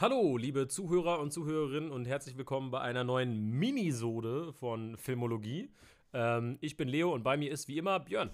Hallo, 0.00 0.38
liebe 0.38 0.66
Zuhörer 0.66 1.20
und 1.20 1.30
Zuhörerinnen 1.30 1.90
und 1.90 2.06
herzlich 2.06 2.38
willkommen 2.38 2.70
bei 2.70 2.80
einer 2.80 3.04
neuen 3.04 3.50
Minisode 3.50 4.50
von 4.54 4.96
Filmologie. 4.96 5.68
Ähm, 6.14 6.56
ich 6.62 6.78
bin 6.78 6.88
Leo 6.88 7.12
und 7.12 7.22
bei 7.22 7.36
mir 7.36 7.52
ist 7.52 7.68
wie 7.68 7.76
immer 7.76 8.00
Björn. 8.00 8.30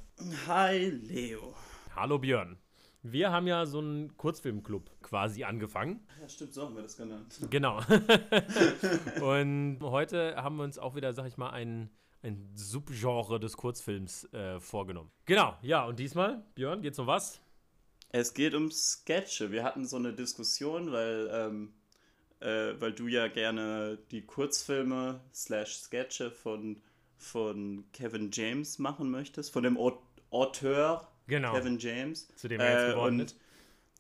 Hi 0.46 0.90
Leo. 0.90 1.56
Hallo 1.96 2.20
Björn. 2.20 2.56
Wir 3.02 3.32
haben 3.32 3.48
ja 3.48 3.66
so 3.66 3.80
einen 3.80 4.16
Kurzfilmclub 4.16 5.02
quasi 5.02 5.42
angefangen. 5.42 6.06
Ja, 6.20 6.28
stimmt, 6.28 6.54
so 6.54 6.66
haben 6.66 6.76
wir 6.76 6.82
das 6.82 6.96
genannt. 6.96 7.36
Genau. 7.50 7.80
und 9.20 9.80
heute 9.82 10.36
haben 10.36 10.58
wir 10.58 10.62
uns 10.62 10.78
auch 10.78 10.94
wieder, 10.94 11.14
sag 11.14 11.26
ich 11.26 11.36
mal, 11.36 11.50
ein, 11.50 11.90
ein 12.22 12.48
Subgenre 12.54 13.40
des 13.40 13.56
Kurzfilms 13.56 14.32
äh, 14.32 14.60
vorgenommen. 14.60 15.10
Genau, 15.24 15.56
ja, 15.62 15.84
und 15.84 15.98
diesmal, 15.98 16.44
Björn, 16.54 16.80
geht's 16.80 17.00
um 17.00 17.08
was? 17.08 17.40
Es 18.10 18.34
geht 18.34 18.54
um 18.54 18.70
Sketche. 18.70 19.52
Wir 19.52 19.64
hatten 19.64 19.86
so 19.86 19.96
eine 19.96 20.12
Diskussion, 20.12 20.92
weil, 20.92 21.28
ähm, 21.32 21.74
äh, 22.40 22.80
weil 22.80 22.92
du 22.92 23.08
ja 23.08 23.28
gerne 23.28 23.98
die 24.10 24.22
Kurzfilme 24.24 25.20
slash 25.34 25.76
Sketche 25.76 26.30
von, 26.30 26.82
von 27.18 27.84
Kevin 27.92 28.30
James 28.32 28.78
machen 28.78 29.10
möchtest, 29.10 29.52
von 29.52 29.62
dem 29.64 29.78
Auteur 30.30 31.08
Genau. 31.28 31.52
Kevin 31.54 31.78
James. 31.78 32.28
Zu 32.36 32.48
dem 32.48 32.60
er 32.60 32.70
jetzt 32.70 32.84
Äh, 32.84 32.90
geworden 32.92 33.20
und 33.20 33.26
ist. 33.26 33.36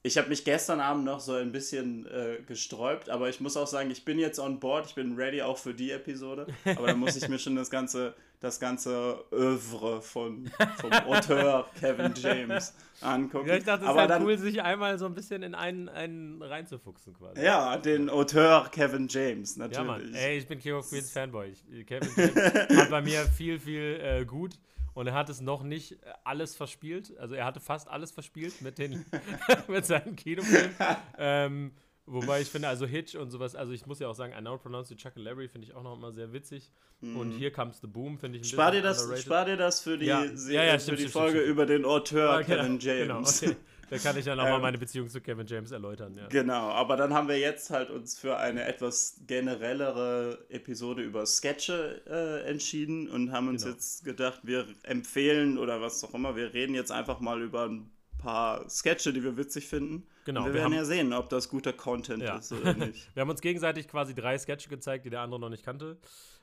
Ich 0.06 0.16
habe 0.16 0.28
mich 0.28 0.44
gestern 0.44 0.78
Abend 0.78 1.04
noch 1.04 1.18
so 1.18 1.32
ein 1.32 1.50
bisschen 1.50 2.06
äh, 2.06 2.38
gesträubt, 2.46 3.10
aber 3.10 3.28
ich 3.28 3.40
muss 3.40 3.56
auch 3.56 3.66
sagen, 3.66 3.90
ich 3.90 4.04
bin 4.04 4.20
jetzt 4.20 4.38
on 4.38 4.60
board, 4.60 4.86
ich 4.86 4.94
bin 4.94 5.16
ready 5.16 5.42
auch 5.42 5.58
für 5.58 5.74
die 5.74 5.90
Episode. 5.90 6.46
Aber 6.64 6.86
dann 6.86 7.00
muss 7.00 7.16
ich 7.16 7.28
mir 7.28 7.40
schon 7.40 7.56
das 7.56 7.70
ganze, 7.70 8.14
das 8.38 8.60
ganze 8.60 9.24
Oeuvre 9.32 10.00
von, 10.00 10.48
vom 10.80 10.92
Auteur 10.92 11.68
Kevin 11.80 12.14
James 12.14 12.72
angucken. 13.00 13.48
Ja, 13.48 13.56
ich 13.56 13.64
dachte, 13.64 13.84
es 13.84 13.90
ist 13.90 13.96
halt 13.96 14.10
dann, 14.10 14.24
cool, 14.24 14.38
sich 14.38 14.62
einmal 14.62 14.96
so 14.96 15.06
ein 15.06 15.14
bisschen 15.14 15.42
in 15.42 15.56
einen, 15.56 15.88
einen 15.88 16.40
reinzufuchsen 16.40 17.12
quasi. 17.14 17.42
Ja, 17.42 17.76
den 17.76 18.08
Auteur 18.08 18.68
Kevin 18.70 19.08
James, 19.08 19.56
natürlich. 19.56 19.78
Ja, 19.78 19.84
Mann. 19.84 20.14
Ey, 20.14 20.38
ich 20.38 20.46
bin 20.46 20.60
King 20.60 20.74
of 20.74 20.88
Queens 20.88 21.10
Fanboy. 21.10 21.52
Ich, 21.72 21.84
Kevin 21.84 22.10
James 22.16 22.44
hat 22.78 22.90
bei 22.90 23.02
mir 23.02 23.24
viel, 23.24 23.58
viel 23.58 24.00
äh, 24.00 24.24
gut. 24.24 24.54
Und 24.96 25.06
er 25.06 25.12
hat 25.14 25.28
es 25.28 25.40
noch 25.42 25.62
nicht 25.62 25.92
äh, 25.92 25.96
alles 26.24 26.56
verspielt. 26.56 27.16
Also 27.18 27.34
er 27.34 27.44
hatte 27.44 27.60
fast 27.60 27.86
alles 27.86 28.10
verspielt 28.12 28.62
mit, 28.62 28.78
den, 28.78 29.04
mit 29.68 29.84
seinen 29.84 30.16
Kinofilmen. 30.16 30.74
Ähm, 31.18 31.72
wobei 32.06 32.40
ich 32.40 32.48
finde, 32.48 32.68
also 32.68 32.86
Hitch 32.86 33.14
und 33.14 33.30
sowas, 33.30 33.54
also 33.54 33.72
ich 33.72 33.84
muss 33.86 33.98
ja 33.98 34.08
auch 34.08 34.14
sagen, 34.14 34.32
I 34.36 34.40
Now 34.40 34.56
Pronounce 34.56 34.90
You 34.90 34.96
Chuck 34.96 35.12
and 35.16 35.24
Larry 35.24 35.48
finde 35.48 35.68
ich 35.68 35.74
auch 35.74 35.82
noch 35.82 35.96
immer 35.96 36.12
sehr 36.12 36.32
witzig. 36.32 36.72
Und 37.02 37.32
Here 37.38 37.50
Comes 37.50 37.78
the 37.82 37.86
Boom 37.86 38.18
finde 38.18 38.38
ich 38.38 38.44
ein 38.44 38.46
Mhm. 38.46 38.52
Spar 38.54 38.70
dir, 38.72 38.80
bisschen 38.80 39.10
das, 39.10 39.22
spar 39.22 39.44
dir 39.44 39.56
das 39.58 39.80
für 39.82 39.98
die, 39.98 40.06
Ja. 40.06 40.24
Ja, 40.24 40.64
ja, 40.64 40.72
für 40.74 40.80
stimmt, 40.80 40.98
die 40.98 41.02
stimmt, 41.02 41.12
Folge 41.12 41.38
stimmt. 41.40 41.50
über 41.50 41.66
den 41.66 41.84
Auteur 41.84 42.30
Ah, 42.30 42.42
Kevin 42.42 42.78
genau, 42.78 43.20
James. 43.20 43.40
Genau, 43.40 43.52
okay. 43.52 43.56
Da 43.90 43.98
kann 43.98 44.16
ich 44.16 44.24
dann 44.24 44.38
auch 44.40 44.44
mal 44.44 44.56
Ähm, 44.56 44.62
meine 44.62 44.78
Beziehung 44.78 45.08
zu 45.08 45.20
Kevin 45.20 45.46
James 45.46 45.70
erläutern. 45.70 46.16
Ja. 46.16 46.26
Genau, 46.28 46.70
aber 46.70 46.96
dann 46.96 47.14
haben 47.14 47.28
wir 47.28 47.38
jetzt 47.38 47.70
halt 47.70 47.90
uns 47.90 48.18
für 48.18 48.36
eine 48.36 48.64
etwas 48.64 49.20
generellere 49.26 50.38
Episode 50.48 51.02
über 51.02 51.24
Sketche 51.26 52.02
äh, 52.06 52.48
entschieden 52.48 53.08
und 53.08 53.32
haben 53.32 53.48
uns 53.48 53.62
Genau. 53.62 53.74
jetzt 53.74 54.04
gedacht, 54.04 54.40
wir 54.42 54.66
empfehlen 54.82 55.58
oder 55.58 55.80
was 55.80 56.02
auch 56.04 56.14
immer, 56.14 56.36
wir 56.36 56.52
reden 56.54 56.74
jetzt 56.74 56.90
einfach 56.92 57.20
mal 57.20 57.40
über 57.42 57.64
ein 57.68 57.90
paar 58.18 58.68
Sketche, 58.68 59.12
die 59.12 59.22
wir 59.22 59.36
witzig 59.36 59.66
finden. 59.68 60.06
Genau, 60.24 60.40
Und 60.40 60.46
wir, 60.46 60.54
wir 60.54 60.60
werden 60.62 60.72
haben- 60.72 60.78
ja 60.78 60.84
sehen, 60.84 61.12
ob 61.12 61.28
das 61.28 61.48
guter 61.48 61.72
Content 61.72 62.22
Ja. 62.22 62.38
ist 62.38 62.52
oder 62.52 62.74
nicht. 62.74 63.08
Wir 63.14 63.20
haben 63.20 63.30
uns 63.30 63.40
gegenseitig 63.40 63.86
quasi 63.86 64.14
drei 64.14 64.36
Sketche 64.38 64.68
gezeigt, 64.68 65.04
die 65.04 65.10
der 65.10 65.20
andere 65.20 65.38
noch 65.38 65.50
nicht 65.50 65.64
kannte. 65.64 65.98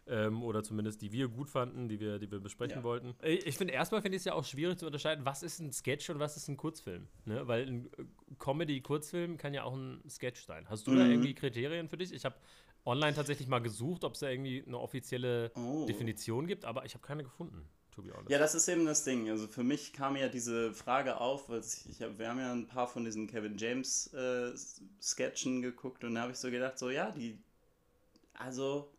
Ähm, 0.05 0.43
oder 0.43 0.63
zumindest 0.63 1.01
die 1.01 1.11
wir 1.13 1.29
gut 1.29 1.49
fanden, 1.49 1.87
die 1.87 1.99
wir, 1.99 2.19
die 2.19 2.29
wir 2.29 2.39
besprechen 2.41 2.79
Ja. 2.79 2.83
wollten. 2.83 3.15
Ich, 3.23 3.45
ich 3.47 3.57
finde, 3.57 3.73
erstmal 3.73 4.01
finde 4.01 4.17
ich 4.17 4.21
es 4.21 4.25
ja 4.25 4.33
auch 4.33 4.43
schwierig 4.43 4.77
zu 4.77 4.85
unterscheiden, 4.85 5.25
was 5.25 5.43
ist 5.43 5.59
ein 5.59 5.71
Sketch 5.71 6.09
und 6.09 6.19
was 6.19 6.35
ist 6.35 6.49
ein 6.49 6.57
Kurzfilm. 6.57 7.07
Ne? 7.25 7.47
Weil 7.47 7.67
ein 7.67 7.85
äh, 7.97 8.03
Comedy-Kurzfilm 8.37 9.37
kann 9.37 9.53
ja 9.53 9.63
auch 9.63 9.73
ein 9.73 10.01
Sketch 10.09 10.43
sein. 10.45 10.69
Hast 10.69 10.87
du 10.87 10.95
da 10.95 11.05
Mhm. 11.05 11.11
irgendwie 11.11 11.33
Kriterien 11.33 11.87
für 11.87 11.97
dich? 11.97 12.11
Ich 12.13 12.25
habe 12.25 12.35
online 12.85 13.13
tatsächlich 13.15 13.47
mal 13.47 13.59
gesucht, 13.59 14.03
ob 14.03 14.13
es 14.13 14.19
da 14.19 14.29
irgendwie 14.29 14.61
eine 14.67 14.77
offizielle 14.77 15.52
Oh. 15.55 15.86
Definition 15.86 16.47
gibt, 16.47 16.65
aber 16.65 16.83
ich 16.86 16.95
habe 16.95 17.02
keine 17.08 17.23
gefunden, 17.23 17.65
to 17.92 18.02
be 18.02 18.11
honest. 18.13 18.30
Ja, 18.30 18.39
das 18.39 18.55
ist 18.55 18.67
eben 18.67 18.86
das 18.86 19.05
Ding. 19.05 19.30
Also 19.30 19.47
für 19.47 19.63
mich 19.63 19.93
kam 19.93 20.17
ja 20.17 20.27
diese 20.27 20.73
Frage 20.73 21.21
auf, 21.21 21.47
weil 21.47 21.61
ich, 21.61 21.89
ich 21.89 22.02
hab, 22.02 22.19
wir 22.19 22.27
haben 22.27 22.39
ja 22.39 22.52
ein 22.52 22.67
paar 22.67 22.87
von 22.89 23.05
diesen 23.05 23.27
Kevin 23.27 23.58
James 23.58 24.08
äh, 24.13 24.52
Sketchen 25.02 25.61
geguckt 25.61 26.03
und 26.03 26.15
da 26.15 26.23
habe 26.23 26.33
ich 26.33 26.37
so 26.39 26.52
gedacht, 26.52 26.77
so 26.77 26.89
ja, 26.89 27.09
die, 27.11 27.37
also 28.33 28.92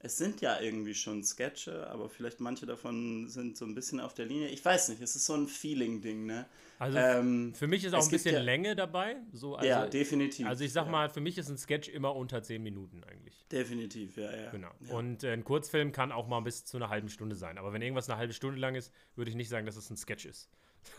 es 0.00 0.16
sind 0.16 0.40
ja 0.40 0.60
irgendwie 0.60 0.94
schon 0.94 1.24
Sketche, 1.24 1.88
aber 1.90 2.08
vielleicht 2.08 2.38
manche 2.40 2.66
davon 2.66 3.28
sind 3.28 3.56
so 3.56 3.64
ein 3.64 3.74
bisschen 3.74 3.98
auf 3.98 4.14
der 4.14 4.26
Linie. 4.26 4.48
Ich 4.48 4.64
weiß 4.64 4.90
nicht, 4.90 5.02
es 5.02 5.16
ist 5.16 5.26
so 5.26 5.34
ein 5.34 5.48
Feeling-Ding, 5.48 6.24
ne? 6.26 6.46
Also 6.78 6.96
Ähm, 6.98 7.52
für 7.54 7.66
mich 7.66 7.82
ist 7.82 7.92
auch 7.94 8.04
ein 8.04 8.10
bisschen 8.10 8.34
ja- 8.34 8.40
Länge 8.40 8.76
dabei. 8.76 9.16
So, 9.32 9.56
also, 9.56 9.68
ja, 9.68 9.86
definitiv. 9.86 10.46
Also 10.46 10.62
ich 10.62 10.72
sag 10.72 10.84
ja, 10.84 10.92
mal, 10.92 11.10
für 11.10 11.20
mich 11.20 11.36
ist 11.36 11.48
ein 11.48 11.58
Sketch 11.58 11.88
immer 11.88 12.14
unter 12.14 12.40
10 12.40 12.62
Minuten 12.62 13.02
eigentlich. 13.02 13.44
Definitiv, 13.50 14.16
ja, 14.16 14.34
ja. 14.34 14.50
Genau. 14.50 14.70
Ja. 14.86 14.94
Und 14.94 15.24
äh, 15.24 15.32
ein 15.32 15.42
Kurzfilm 15.42 15.90
kann 15.90 16.12
auch 16.12 16.28
mal 16.28 16.40
bis 16.40 16.64
zu 16.64 16.76
einer 16.76 16.88
halben 16.88 17.08
Stunde 17.08 17.34
sein. 17.34 17.58
Aber 17.58 17.72
wenn 17.72 17.82
irgendwas 17.82 18.08
eine 18.08 18.18
halbe 18.18 18.32
Stunde 18.32 18.60
lang 18.60 18.76
ist, 18.76 18.92
würde 19.16 19.30
ich 19.30 19.36
nicht 19.36 19.48
sagen, 19.48 19.66
dass 19.66 19.76
es 19.76 19.90
ein 19.90 19.96
Sketch 19.96 20.26
ist. 20.26 20.48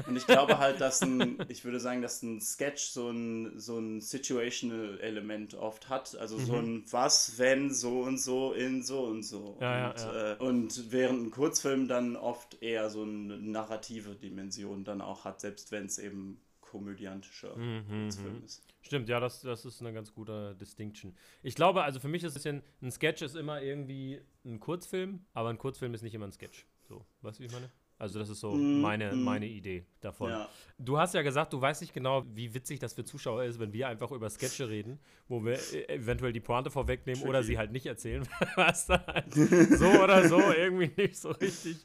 Und 0.06 0.16
ich 0.16 0.28
glaube 0.28 0.58
halt, 0.58 0.82
dass 0.82 1.02
ein, 1.04 1.46
ich 1.50 1.66
würde 1.66 1.80
sagen, 1.80 2.02
dass 2.02 2.22
ein 2.24 2.42
Sketch 2.42 2.84
so 2.90 3.10
ein, 3.10 3.60
so 3.60 3.78
ein 3.78 4.02
Situational-Element 4.02 5.56
oft 5.56 5.90
hat. 5.90 6.16
Also 6.18 6.40
so 6.40 6.58
Mhm. 6.58 6.60
ein 6.60 6.86
Was, 6.92 7.38
wenn, 7.38 7.74
so 7.74 8.02
und 8.02 8.18
so, 8.18 8.54
in 8.54 8.82
so 8.84 9.04
und 9.04 9.24
so. 9.24 9.40
Ja, 9.60 9.68
und, 9.68 9.96
ja, 9.96 9.96
Äh, 10.06 10.36
und 10.40 10.92
während 10.92 11.28
ein 11.28 11.32
Kurzfilm 11.32 11.88
dann 11.88 12.16
oft 12.16 12.62
eher 12.62 12.90
so 12.90 13.04
eine 13.04 13.38
narrative 13.40 14.16
Dimension 14.16 14.84
dann 14.84 15.02
auch 15.02 15.26
hat, 15.26 15.42
selbst 15.42 15.72
wenn 15.72 15.86
es 15.86 15.98
eben 16.00 16.42
komödiantischer 16.62 17.56
Mhm, 17.56 17.84
Kurzfilm 17.90 18.44
ist. 18.44 18.64
Stimmt, 18.82 19.10
ja, 19.10 19.20
das, 19.20 19.42
das 19.42 19.66
ist 19.66 19.82
eine 19.82 19.94
ganz 19.94 20.14
gute 20.14 20.56
Distinction. 20.56 21.16
Ich 21.44 21.56
glaube, 21.56 21.84
also 21.84 22.00
für 22.00 22.08
mich 22.08 22.24
ist 22.24 22.36
es 22.36 22.46
ein 22.46 22.64
ein 22.82 22.92
Sketch 22.92 23.22
ist 23.22 23.36
immer 23.36 23.62
irgendwie 23.62 24.22
ein 24.46 24.60
Kurzfilm, 24.60 25.26
aber 25.34 25.50
ein 25.50 25.58
Kurzfilm 25.58 25.94
ist 25.94 26.02
nicht 26.04 26.14
immer 26.14 26.28
ein 26.28 26.32
Sketch. 26.32 26.66
So, 26.88 27.06
weißt 27.22 27.40
du, 27.40 27.44
wie 27.44 27.48
ich 27.48 27.52
meine? 27.52 27.70
Also 28.00 28.18
das 28.18 28.30
ist 28.30 28.40
so 28.40 28.54
Mm, 28.54 28.80
meine, 28.82 29.12
mm. 29.14 29.22
meine 29.24 29.46
Idee 29.46 29.86
davon. 30.00 30.32
Ja. 30.32 30.48
Du 30.78 30.98
hast 30.98 31.14
ja 31.14 31.22
gesagt, 31.22 31.52
du 31.52 31.60
weißt 31.60 31.82
nicht 31.82 31.94
genau, 31.94 32.24
wie 32.34 32.54
witzig 32.54 32.80
das 32.80 32.94
für 32.94 33.04
Zuschauer 33.04 33.44
ist, 33.44 33.60
wenn 33.60 33.74
wir 33.74 33.90
einfach 33.90 34.12
über 34.12 34.30
Sketche 34.30 34.70
reden, 34.70 35.00
wo 35.28 35.44
wir 35.44 35.54
äh, 35.74 35.96
eventuell 35.96 36.32
die 36.32 36.40
Pointe 36.40 36.72
vorwegnehmen 36.72 37.22
oder 37.24 37.40
Tricky. 37.40 37.48
sie 37.48 37.58
halt 37.58 37.72
nicht 37.74 37.86
erzählen, 37.86 38.26
was 38.56 38.88
da 38.88 39.06
halt 39.06 39.26
so 39.78 39.88
oder 40.02 40.28
so 40.30 40.40
irgendwie 40.40 40.90
nicht 40.96 41.18
so 41.18 41.32
richtig 41.32 41.76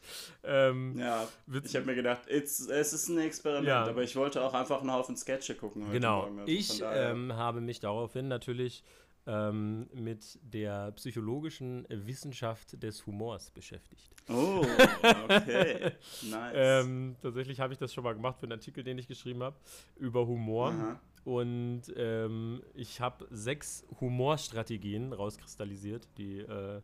ähm, 0.44 0.96
Ja, 0.96 1.26
witzig 1.46 1.70
ich 1.72 1.76
habe 1.76 1.86
mir 1.86 1.96
gedacht, 1.96 2.28
es 2.28 2.60
ist 2.60 3.08
ein 3.08 3.18
Experiment, 3.18 3.66
Ja. 3.66 3.84
aber 3.84 4.04
ich 4.04 4.14
wollte 4.14 4.40
auch 4.42 4.54
einfach 4.54 4.80
einen 4.80 4.92
Haufen 4.92 5.16
Sketche 5.16 5.56
gucken 5.56 5.82
heute 5.82 5.94
Genau. 5.94 6.22
Morgen. 6.22 6.38
also 6.40 6.52
ich 6.52 6.80
ähm, 6.84 7.32
habe 7.34 7.60
mich 7.60 7.80
daraufhin 7.80 8.28
natürlich 8.28 8.84
ähm, 9.26 9.88
mit 9.94 10.38
der 10.42 10.92
psychologischen 10.92 11.86
Wissenschaft 11.88 12.82
des 12.82 13.06
Humors 13.06 13.50
beschäftigt. 13.50 14.10
Oh, 14.28 14.64
okay. 15.24 15.92
nice. 16.30 16.52
Ähm, 16.54 17.16
tatsächlich 17.22 17.60
habe 17.60 17.72
ich 17.72 17.78
das 17.78 17.92
schon 17.92 18.04
mal 18.04 18.14
gemacht 18.14 18.38
für 18.38 18.44
einen 18.44 18.52
Artikel, 18.52 18.84
den 18.84 18.98
ich 18.98 19.08
geschrieben 19.08 19.42
habe, 19.42 19.56
über 19.96 20.26
Humor. 20.26 20.70
Aha. 20.70 21.00
Und 21.24 21.82
ähm, 21.96 22.62
ich 22.74 23.00
habe 23.00 23.26
sechs 23.30 23.84
Humorstrategien 24.00 25.12
rauskristallisiert, 25.12 26.06
die, 26.18 26.40
äh, 26.40 26.82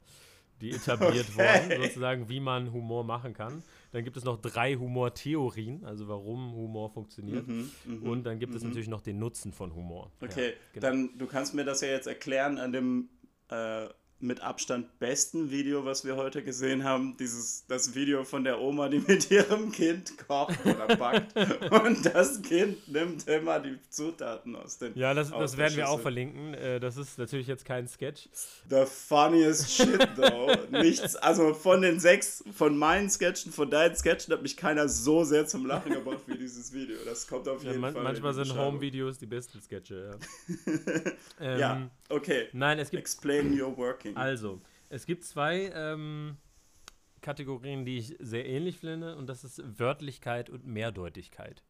die 0.63 0.71
etabliert 0.71 1.27
Okay. 1.37 1.69
wurden, 1.69 1.83
sozusagen, 1.83 2.29
wie 2.29 2.41
man 2.41 2.73
Humor 2.73 3.05
machen 3.05 3.35
kann. 3.35 3.63
Dann 3.93 4.05
gibt 4.05 4.17
es 4.17 4.25
noch 4.25 4.41
drei 4.41 4.75
Humortheorien, 4.77 5.85
also 5.85 6.07
warum 6.09 6.53
Humor 6.55 6.91
funktioniert. 6.91 7.47
Mhm, 7.47 7.71
mhm, 7.85 8.03
Und 8.05 8.25
dann 8.25 8.39
gibt 8.39 8.55
es 8.55 8.63
mhm. 8.63 8.69
natürlich 8.69 8.89
noch 8.89 9.01
den 9.01 9.19
Nutzen 9.19 9.53
von 9.53 9.75
Humor. 9.75 10.13
Okay, 10.21 10.51
Ja, 10.51 10.55
genau. 10.73 10.87
dann 10.87 11.19
du 11.19 11.27
kannst 11.27 11.55
mir 11.55 11.65
das 11.65 11.81
ja 11.81 11.89
jetzt 11.89 12.07
erklären 12.07 12.59
an 12.59 12.73
dem 12.73 13.09
äh, 13.49 13.89
mit 14.23 14.41
Abstand 14.41 14.99
besten 14.99 15.51
Video, 15.51 15.85
was 15.85 16.05
wir 16.05 16.17
heute 16.17 16.43
gesehen 16.43 16.85
haben. 16.85 17.17
Dieses, 17.19 17.65
das 17.67 17.95
Video 17.95 18.25
von 18.25 18.45
der 18.45 18.61
Oma, 18.61 18.89
die 18.89 19.01
mit 19.01 19.31
ihrem 19.31 19.73
Kind 19.73 20.17
kocht 20.29 20.59
oder 20.65 20.97
backt. 20.97 21.35
und 21.71 22.05
das 22.07 22.43
Kind 22.43 22.87
nimmt 22.89 23.27
immer 23.29 23.61
die 23.61 23.79
Zutaten 23.89 24.57
aus 24.57 24.79
den. 24.79 24.97
Ja, 24.97 25.15
das, 25.15 25.31
das 25.31 25.57
werden 25.57 25.77
wir 25.77 25.89
auch 25.89 26.01
verlinken. 26.01 26.55
Äh, 26.55 26.81
das 26.81 26.97
ist 26.97 27.19
natürlich 27.19 27.47
jetzt 27.47 27.65
kein 27.65 27.89
Sketch. 27.89 28.29
The 28.69 28.85
funniest 28.87 29.71
shit, 29.73 30.09
though. 30.17 30.55
Nichts, 30.71 31.17
also 31.17 31.55
von 31.55 31.83
den 31.83 32.01
sechs, 32.01 32.45
von 32.55 32.77
meinen 32.77 33.09
Sketchen, 33.11 33.53
von 33.53 33.71
deinen 33.71 33.97
Sketchen 33.97 34.33
hat 34.33 34.43
mich 34.43 34.57
keiner 34.57 34.89
so 34.89 35.25
sehr 35.25 35.47
zum 35.47 35.67
Lachen 35.67 35.93
gebracht 35.93 36.23
wie 36.27 36.37
dieses 36.39 36.73
Video. 36.73 36.97
Das 37.05 37.27
kommt 37.27 37.49
auf 37.49 37.63
Ja, 37.63 37.71
jeden 37.71 37.81
man, 37.81 37.95
Fall. 37.95 38.03
manchmal 38.03 38.33
in 38.37 38.43
die 38.43 38.49
sind. 38.49 38.59
Home-Videos 38.59 39.19
die 39.19 39.27
besten 39.27 39.61
Sketche. 39.61 40.11
Ja. 40.11 41.03
ähm, 41.41 41.59
Ja, 41.59 41.91
okay. 42.09 42.49
Nein, 42.53 42.79
es 42.79 42.91
gibt 42.91 43.01
Explain 43.01 43.61
your 43.61 43.77
working. 43.77 44.10
Also, 44.17 44.61
es 44.89 45.07
gibt 45.07 45.25
zwei 45.25 45.71
ähm, 45.75 46.37
Kategorien, 47.21 47.85
die 47.85 47.99
ich 47.99 48.17
sehr 48.19 48.47
ähnlich 48.47 48.79
finde, 48.79 49.17
und 49.17 49.27
das 49.29 49.45
ist 49.45 49.63
Wörtlichkeit 49.79 50.49
und 50.51 50.67
Mehrdeutigkeit. 50.67 51.63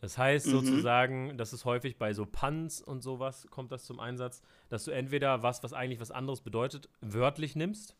Das 0.00 0.16
heißt 0.16 0.46
Mhm. 0.46 0.50
sozusagen, 0.50 1.36
das 1.36 1.52
ist 1.52 1.66
häufig 1.66 1.98
bei 1.98 2.14
so 2.14 2.24
Puns 2.24 2.80
und 2.80 3.02
sowas 3.02 3.46
kommt 3.50 3.70
das 3.70 3.84
zum 3.84 4.00
Einsatz, 4.00 4.40
dass 4.70 4.84
du 4.84 4.90
entweder 4.92 5.42
was, 5.42 5.62
was 5.62 5.74
eigentlich 5.74 6.00
was 6.00 6.10
anderes 6.10 6.40
bedeutet, 6.40 6.88
wörtlich 7.02 7.54
nimmst. 7.54 7.96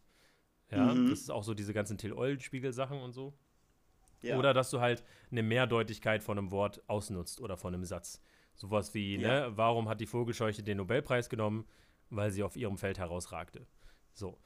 Ja, 0.71 0.95
Mhm. 0.95 1.11
das 1.11 1.21
ist 1.21 1.31
auch 1.31 1.45
so 1.45 1.53
diese 1.53 1.75
ganzen 1.75 1.99
Till 1.99 2.15
Eulenspiegel-Sachen 2.15 2.99
und 3.01 3.13
so. 3.13 3.35
Ja. 4.23 4.39
Oder 4.39 4.55
dass 4.55 4.71
du 4.71 4.81
halt 4.81 5.05
eine 5.31 5.43
Mehrdeutigkeit 5.43 6.23
von 6.23 6.39
einem 6.39 6.51
Wort 6.51 6.83
ausnutzt 6.87 7.41
oder 7.41 7.57
von 7.59 7.75
einem 7.75 7.85
Satz. 7.85 8.23
Sowas 8.55 8.95
wie, 8.95 9.17
ja. 9.17 9.49
ne, 9.49 9.53
warum 9.57 9.89
hat 9.89 10.01
die 10.01 10.07
Vogelscheuche 10.07 10.63
den 10.63 10.77
Nobelpreis 10.79 11.29
genommen? 11.29 11.67
Weil 12.11 12.31
sie 12.31 12.43
auf 12.43 12.57
ihrem 12.57 12.77
Feld 12.77 12.99
herausragte. 12.99 13.67
So. 14.13 14.39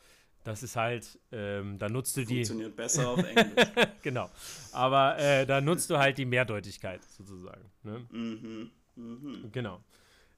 Das 0.44 0.62
ist 0.62 0.76
halt, 0.76 1.18
ähm, 1.32 1.78
da 1.78 1.88
nutzt 1.88 2.16
du 2.18 2.24
die. 2.24 2.44
Funktioniert 2.44 2.76
besser 2.76 3.08
auf 3.08 3.18
Englisch. 3.34 3.66
genau. 4.02 4.30
Aber 4.72 5.18
äh, 5.18 5.46
da 5.46 5.62
nutzt 5.62 5.88
du 5.88 5.96
halt 5.96 6.18
die 6.18 6.26
Mehrdeutigkeit 6.26 7.02
sozusagen. 7.02 7.64
Ne? 7.82 8.06
Mhm. 8.10 8.70
Mhm. 8.94 9.50
Genau. 9.50 9.82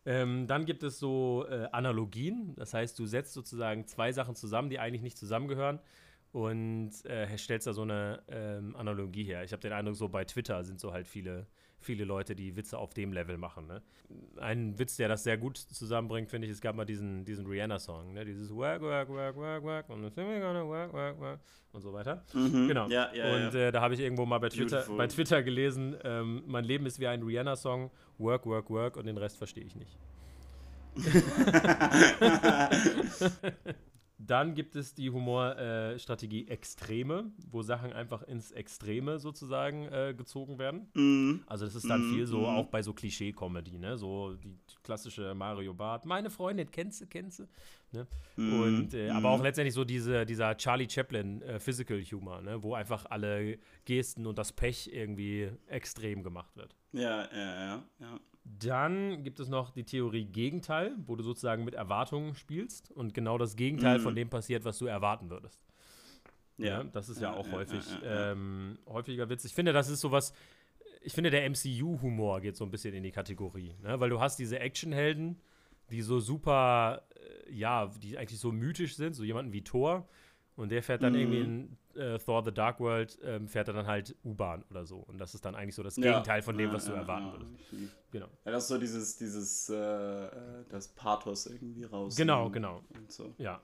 Ähm, 0.04 0.46
dann 0.46 0.64
gibt 0.64 0.84
es 0.84 1.00
so 1.00 1.44
äh, 1.50 1.66
Analogien. 1.72 2.54
Das 2.54 2.72
heißt, 2.72 2.96
du 2.96 3.06
setzt 3.06 3.32
sozusagen 3.32 3.88
zwei 3.88 4.12
Sachen 4.12 4.36
zusammen, 4.36 4.70
die 4.70 4.78
eigentlich 4.78 5.02
nicht 5.02 5.18
zusammengehören 5.18 5.80
und 6.30 6.92
äh, 7.06 7.36
stellst 7.36 7.66
da 7.66 7.72
so 7.72 7.82
eine 7.82 8.22
ähm, 8.28 8.76
Analogie 8.76 9.24
her. 9.24 9.42
Ich 9.42 9.52
habe 9.52 9.62
den 9.62 9.72
Eindruck, 9.72 9.96
so 9.96 10.08
bei 10.08 10.24
Twitter 10.24 10.62
sind 10.62 10.78
so 10.78 10.92
halt 10.92 11.08
viele 11.08 11.48
viele 11.86 12.04
Leute, 12.04 12.36
die 12.36 12.56
Witze 12.56 12.76
auf 12.76 12.92
dem 12.92 13.12
Level 13.12 13.38
machen. 13.38 13.66
Ne? 13.66 13.82
Ein 14.38 14.78
Witz, 14.78 14.96
der 14.96 15.08
das 15.08 15.22
sehr 15.22 15.38
gut 15.38 15.56
zusammenbringt, 15.56 16.28
finde 16.28 16.46
ich, 16.46 16.52
es 16.52 16.60
gab 16.60 16.76
mal 16.76 16.84
diesen, 16.84 17.24
diesen 17.24 17.46
Rihanna-Song, 17.46 18.12
ne? 18.12 18.24
dieses 18.24 18.54
Work, 18.54 18.82
Work, 18.82 19.08
Work, 19.08 19.36
Work, 19.36 19.62
Work 19.62 19.88
und 19.88 20.14
gonna 20.14 20.66
work, 20.66 20.92
work, 20.92 21.18
work 21.18 21.40
und 21.72 21.80
so 21.80 21.92
weiter. 21.92 22.24
Mhm. 22.34 22.68
Genau. 22.68 22.88
Ja, 22.88 23.10
ja, 23.14 23.34
und 23.34 23.54
äh, 23.54 23.72
da 23.72 23.80
habe 23.80 23.94
ich 23.94 24.00
irgendwo 24.00 24.26
mal 24.26 24.38
bei 24.38 24.48
Twitter, 24.48 24.84
bei 24.96 25.06
Twitter 25.06 25.42
gelesen, 25.42 25.96
ähm, 26.04 26.42
mein 26.46 26.64
Leben 26.64 26.84
ist 26.84 27.00
wie 27.00 27.06
ein 27.06 27.22
Rihanna-Song, 27.22 27.90
Work, 28.18 28.44
Work, 28.46 28.68
Work 28.68 28.96
und 28.96 29.06
den 29.06 29.16
Rest 29.16 29.38
verstehe 29.38 29.64
ich 29.64 29.76
nicht. 29.76 29.96
Dann 34.18 34.54
gibt 34.54 34.76
es 34.76 34.94
die 34.94 35.10
Humorstrategie 35.10 36.48
äh, 36.48 36.50
Extreme, 36.50 37.32
wo 37.50 37.62
Sachen 37.62 37.92
einfach 37.92 38.22
ins 38.22 38.50
Extreme 38.50 39.18
sozusagen 39.18 39.86
äh, 39.86 40.14
gezogen 40.16 40.58
werden. 40.58 40.88
Mm. 40.94 41.42
Also 41.46 41.66
das 41.66 41.74
ist 41.74 41.88
dann 41.88 42.00
mm, 42.00 42.14
viel 42.14 42.26
so, 42.26 42.40
mm. 42.40 42.44
auch 42.46 42.66
bei 42.68 42.80
so 42.80 42.94
Klischee-Comedy, 42.94 43.78
ne? 43.78 43.98
So 43.98 44.34
die 44.34 44.56
klassische 44.82 45.34
Mario 45.34 45.74
Bart, 45.74 46.06
meine 46.06 46.30
Freundin, 46.30 46.70
kennst 46.70 47.02
du, 47.02 47.06
kennst 47.06 47.40
du? 47.40 47.46
Ne? 47.92 48.06
Mhm. 48.36 48.60
Und, 48.60 48.94
äh, 48.94 49.10
aber 49.10 49.30
auch 49.30 49.42
letztendlich 49.42 49.74
so 49.74 49.84
diese, 49.84 50.26
dieser 50.26 50.56
Charlie 50.56 50.88
Chaplin 50.88 51.42
äh, 51.42 51.60
Physical 51.60 52.02
Humor, 52.02 52.40
ne? 52.42 52.62
wo 52.62 52.74
einfach 52.74 53.06
alle 53.06 53.58
Gesten 53.84 54.26
und 54.26 54.38
das 54.38 54.52
Pech 54.52 54.90
irgendwie 54.92 55.50
extrem 55.66 56.22
gemacht 56.22 56.56
wird. 56.56 56.74
Ja, 56.92 57.28
ja, 57.32 57.66
ja, 57.66 57.84
ja. 58.00 58.20
Dann 58.58 59.24
gibt 59.24 59.40
es 59.40 59.48
noch 59.48 59.70
die 59.70 59.84
Theorie 59.84 60.24
Gegenteil, 60.24 60.94
wo 61.04 61.16
du 61.16 61.24
sozusagen 61.24 61.64
mit 61.64 61.74
Erwartungen 61.74 62.34
spielst 62.34 62.90
und 62.92 63.12
genau 63.12 63.38
das 63.38 63.56
Gegenteil 63.56 63.98
mhm. 63.98 64.02
von 64.02 64.14
dem 64.14 64.30
passiert, 64.30 64.64
was 64.64 64.78
du 64.78 64.86
erwarten 64.86 65.30
würdest. 65.30 65.60
Ja, 66.58 66.66
ja 66.66 66.84
das 66.84 67.08
ist 67.08 67.20
ja, 67.20 67.32
ja 67.32 67.36
auch 67.36 67.46
ja, 67.46 67.52
häufig 67.52 67.84
ähm, 68.04 68.78
häufiger 68.86 69.28
Witz. 69.28 69.44
Ich 69.44 69.54
finde, 69.54 69.72
das 69.72 69.88
ist 69.88 70.00
sowas. 70.00 70.32
Ich 71.02 71.12
finde, 71.12 71.30
der 71.30 71.48
MCU-Humor 71.48 72.40
geht 72.40 72.56
so 72.56 72.64
ein 72.64 72.70
bisschen 72.70 72.94
in 72.94 73.02
die 73.02 73.12
Kategorie, 73.12 73.74
ne? 73.82 73.98
weil 74.00 74.10
du 74.10 74.20
hast 74.20 74.38
diese 74.38 74.58
Actionhelden, 74.58 75.40
die 75.90 76.02
so 76.02 76.20
super, 76.20 77.02
äh, 77.14 77.52
ja, 77.52 77.90
die 78.00 78.16
eigentlich 78.16 78.40
so 78.40 78.52
mythisch 78.52 78.96
sind, 78.96 79.14
so 79.14 79.24
jemanden 79.24 79.52
wie 79.52 79.62
Thor, 79.62 80.08
und 80.56 80.70
der 80.70 80.82
fährt 80.82 81.02
dann 81.02 81.12
mhm. 81.12 81.18
irgendwie 81.18 81.40
in 81.40 81.76
äh, 81.96 82.18
Thor 82.18 82.42
The 82.44 82.52
Dark 82.52 82.80
World, 82.80 83.18
ähm, 83.22 83.46
fährt 83.46 83.68
er 83.68 83.74
dann 83.74 83.86
halt 83.86 84.16
U-Bahn 84.24 84.64
oder 84.70 84.86
so. 84.86 84.98
Und 84.98 85.18
das 85.18 85.34
ist 85.34 85.44
dann 85.44 85.54
eigentlich 85.54 85.74
so 85.74 85.82
das 85.82 85.96
Gegenteil 85.96 86.42
von 86.42 86.56
dem, 86.56 86.72
was 86.72 86.86
du 86.86 86.92
erwarten 86.92 87.32
würdest. 87.32 87.52
Genau. 88.10 88.28
Ja, 88.44 88.52
das 88.52 88.64
ist 88.64 88.68
so 88.68 88.78
dieses, 88.78 89.16
dieses, 89.16 89.68
äh, 89.68 90.28
das 90.70 90.88
Pathos 90.88 91.46
irgendwie 91.46 91.84
raus. 91.84 92.16
Genau, 92.16 92.50
genau. 92.50 92.80
So. 93.08 93.34
Ja. 93.38 93.60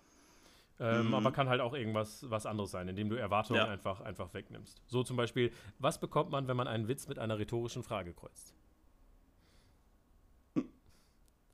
Ähm, 0.81 1.09
mhm. 1.09 1.15
Aber 1.15 1.33
kann 1.33 1.49
halt 1.49 1.61
auch 1.61 1.75
irgendwas 1.75 2.29
was 2.29 2.45
anderes 2.45 2.71
sein, 2.71 2.89
indem 2.89 3.09
du 3.09 3.17
Erwartungen 3.17 3.61
ja. 3.61 3.69
einfach, 3.69 4.01
einfach 4.01 4.35
wegnimmst. 4.35 4.83
So 4.87 5.03
zum 5.03 5.17
Beispiel, 5.17 5.53
was 5.79 6.01
bekommt 6.01 6.31
man, 6.31 6.49
wenn 6.49 6.57
man 6.57 6.67
einen 6.67 6.89
Witz 6.89 7.09
mit 7.09 7.19
einer 7.19 7.39
rhetorischen 7.39 7.83
Frage 7.83 8.13
kreuzt? 8.13 8.55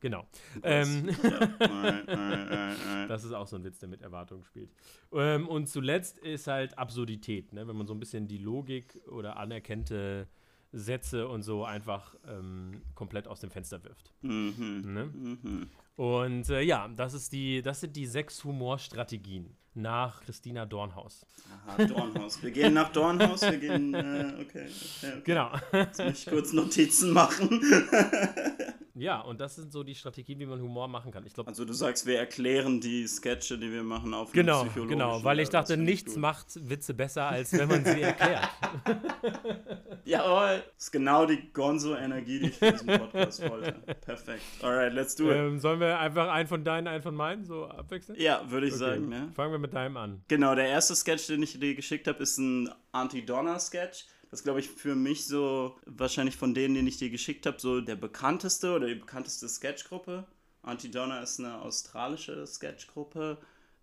Genau. 0.00 0.26
Ähm, 0.62 1.06
das 3.08 3.24
ist 3.24 3.32
auch 3.32 3.46
so 3.46 3.56
ein 3.56 3.64
Witz, 3.64 3.78
der 3.78 3.88
mit 3.88 4.02
Erwartungen 4.02 4.44
spielt. 4.44 4.70
Ähm, 5.12 5.48
und 5.48 5.68
zuletzt 5.68 6.18
ist 6.18 6.46
halt 6.46 6.78
Absurdität, 6.78 7.52
ne? 7.52 7.66
wenn 7.66 7.76
man 7.76 7.86
so 7.86 7.94
ein 7.94 8.00
bisschen 8.00 8.28
die 8.28 8.38
Logik 8.38 9.00
oder 9.08 9.36
anerkannte 9.36 10.28
Sätze 10.72 11.28
und 11.28 11.42
so 11.42 11.64
einfach 11.64 12.14
ähm, 12.26 12.82
komplett 12.94 13.26
aus 13.26 13.40
dem 13.40 13.50
Fenster 13.50 13.82
wirft. 13.84 14.12
Mhm. 14.22 14.82
Ne? 14.84 15.04
Mhm. 15.06 15.70
Und 15.98 16.48
äh, 16.48 16.60
ja, 16.60 16.86
das, 16.86 17.12
ist 17.12 17.32
die, 17.32 17.60
das 17.60 17.80
sind 17.80 17.96
die 17.96 18.06
sechs 18.06 18.44
Humorstrategien 18.44 19.56
nach 19.74 20.20
Christina 20.20 20.64
Dornhaus. 20.64 21.26
Aha, 21.66 21.86
Dornhaus. 21.86 22.40
Wir 22.40 22.52
gehen 22.52 22.74
nach 22.74 22.92
Dornhaus, 22.92 23.42
wir 23.42 23.58
gehen, 23.58 23.94
äh, 23.94 24.32
okay, 24.40 24.42
okay, 24.42 24.68
okay. 25.02 25.22
Genau. 25.24 25.50
Jetzt 25.72 26.04
muss 26.04 26.20
ich 26.20 26.26
kurz 26.26 26.52
Notizen 26.52 27.10
machen. 27.10 27.60
Ja, 29.00 29.20
und 29.20 29.40
das 29.40 29.54
sind 29.54 29.70
so 29.72 29.84
die 29.84 29.94
Strategien, 29.94 30.40
wie 30.40 30.46
man 30.46 30.60
Humor 30.60 30.88
machen 30.88 31.12
kann. 31.12 31.24
Ich 31.24 31.32
glaub, 31.32 31.46
also 31.46 31.64
du 31.64 31.72
sagst, 31.72 32.04
wir 32.06 32.18
erklären 32.18 32.80
die 32.80 33.06
Sketche, 33.06 33.56
die 33.56 33.70
wir 33.70 33.84
machen, 33.84 34.12
auf 34.12 34.32
Genau, 34.32 34.66
genau, 34.74 35.22
weil 35.22 35.38
ich 35.38 35.48
dachte, 35.50 35.76
nichts 35.76 36.16
macht 36.16 36.68
Witze 36.68 36.94
besser, 36.94 37.28
als 37.28 37.52
wenn 37.52 37.68
man 37.68 37.84
sie 37.84 38.00
erklärt. 38.00 38.48
Jawohl, 40.04 40.64
das 40.74 40.84
ist 40.84 40.90
genau 40.90 41.26
die 41.26 41.52
Gonzo-Energie, 41.52 42.40
die 42.40 42.46
ich 42.48 42.56
für 42.56 42.72
diesen 42.72 42.86
Podcast 42.88 43.48
wollte. 43.48 43.72
Perfekt. 44.00 44.42
Alright, 44.62 44.92
let's 44.92 45.14
do 45.14 45.30
it. 45.30 45.36
Ähm, 45.36 45.58
sollen 45.60 45.80
wir 45.80 45.87
einfach 45.96 46.28
einen 46.28 46.48
von 46.48 46.64
deinen, 46.64 46.86
einen 46.86 47.02
von 47.02 47.14
meinen 47.14 47.44
so 47.44 47.66
abwechseln? 47.66 48.18
Ja, 48.20 48.50
würde 48.50 48.66
ich 48.66 48.74
okay. 48.74 48.80
sagen. 48.80 49.08
Ne? 49.08 49.30
Fangen 49.34 49.52
wir 49.52 49.58
mit 49.58 49.74
deinem 49.74 49.96
an. 49.96 50.22
Genau, 50.28 50.54
der 50.54 50.66
erste 50.66 50.94
Sketch, 50.94 51.26
den 51.26 51.42
ich 51.42 51.58
dir 51.58 51.74
geschickt 51.74 52.06
habe, 52.06 52.22
ist 52.22 52.38
ein 52.38 52.70
Anti-Donner-Sketch. 52.92 54.06
Das 54.30 54.42
glaube 54.42 54.60
ich 54.60 54.68
für 54.68 54.94
mich 54.94 55.26
so, 55.26 55.76
wahrscheinlich 55.86 56.36
von 56.36 56.54
denen, 56.54 56.74
den 56.74 56.86
ich 56.86 56.98
dir 56.98 57.10
geschickt 57.10 57.46
habe, 57.46 57.58
so 57.58 57.80
der 57.80 57.96
bekannteste 57.96 58.74
oder 58.74 58.86
die 58.86 58.94
bekannteste 58.94 59.48
Sketchgruppe. 59.48 60.26
Anti-Donna 60.62 61.20
ist 61.22 61.38
eine 61.38 61.60
australische 61.62 62.46
Sketchgruppe. 62.46 63.38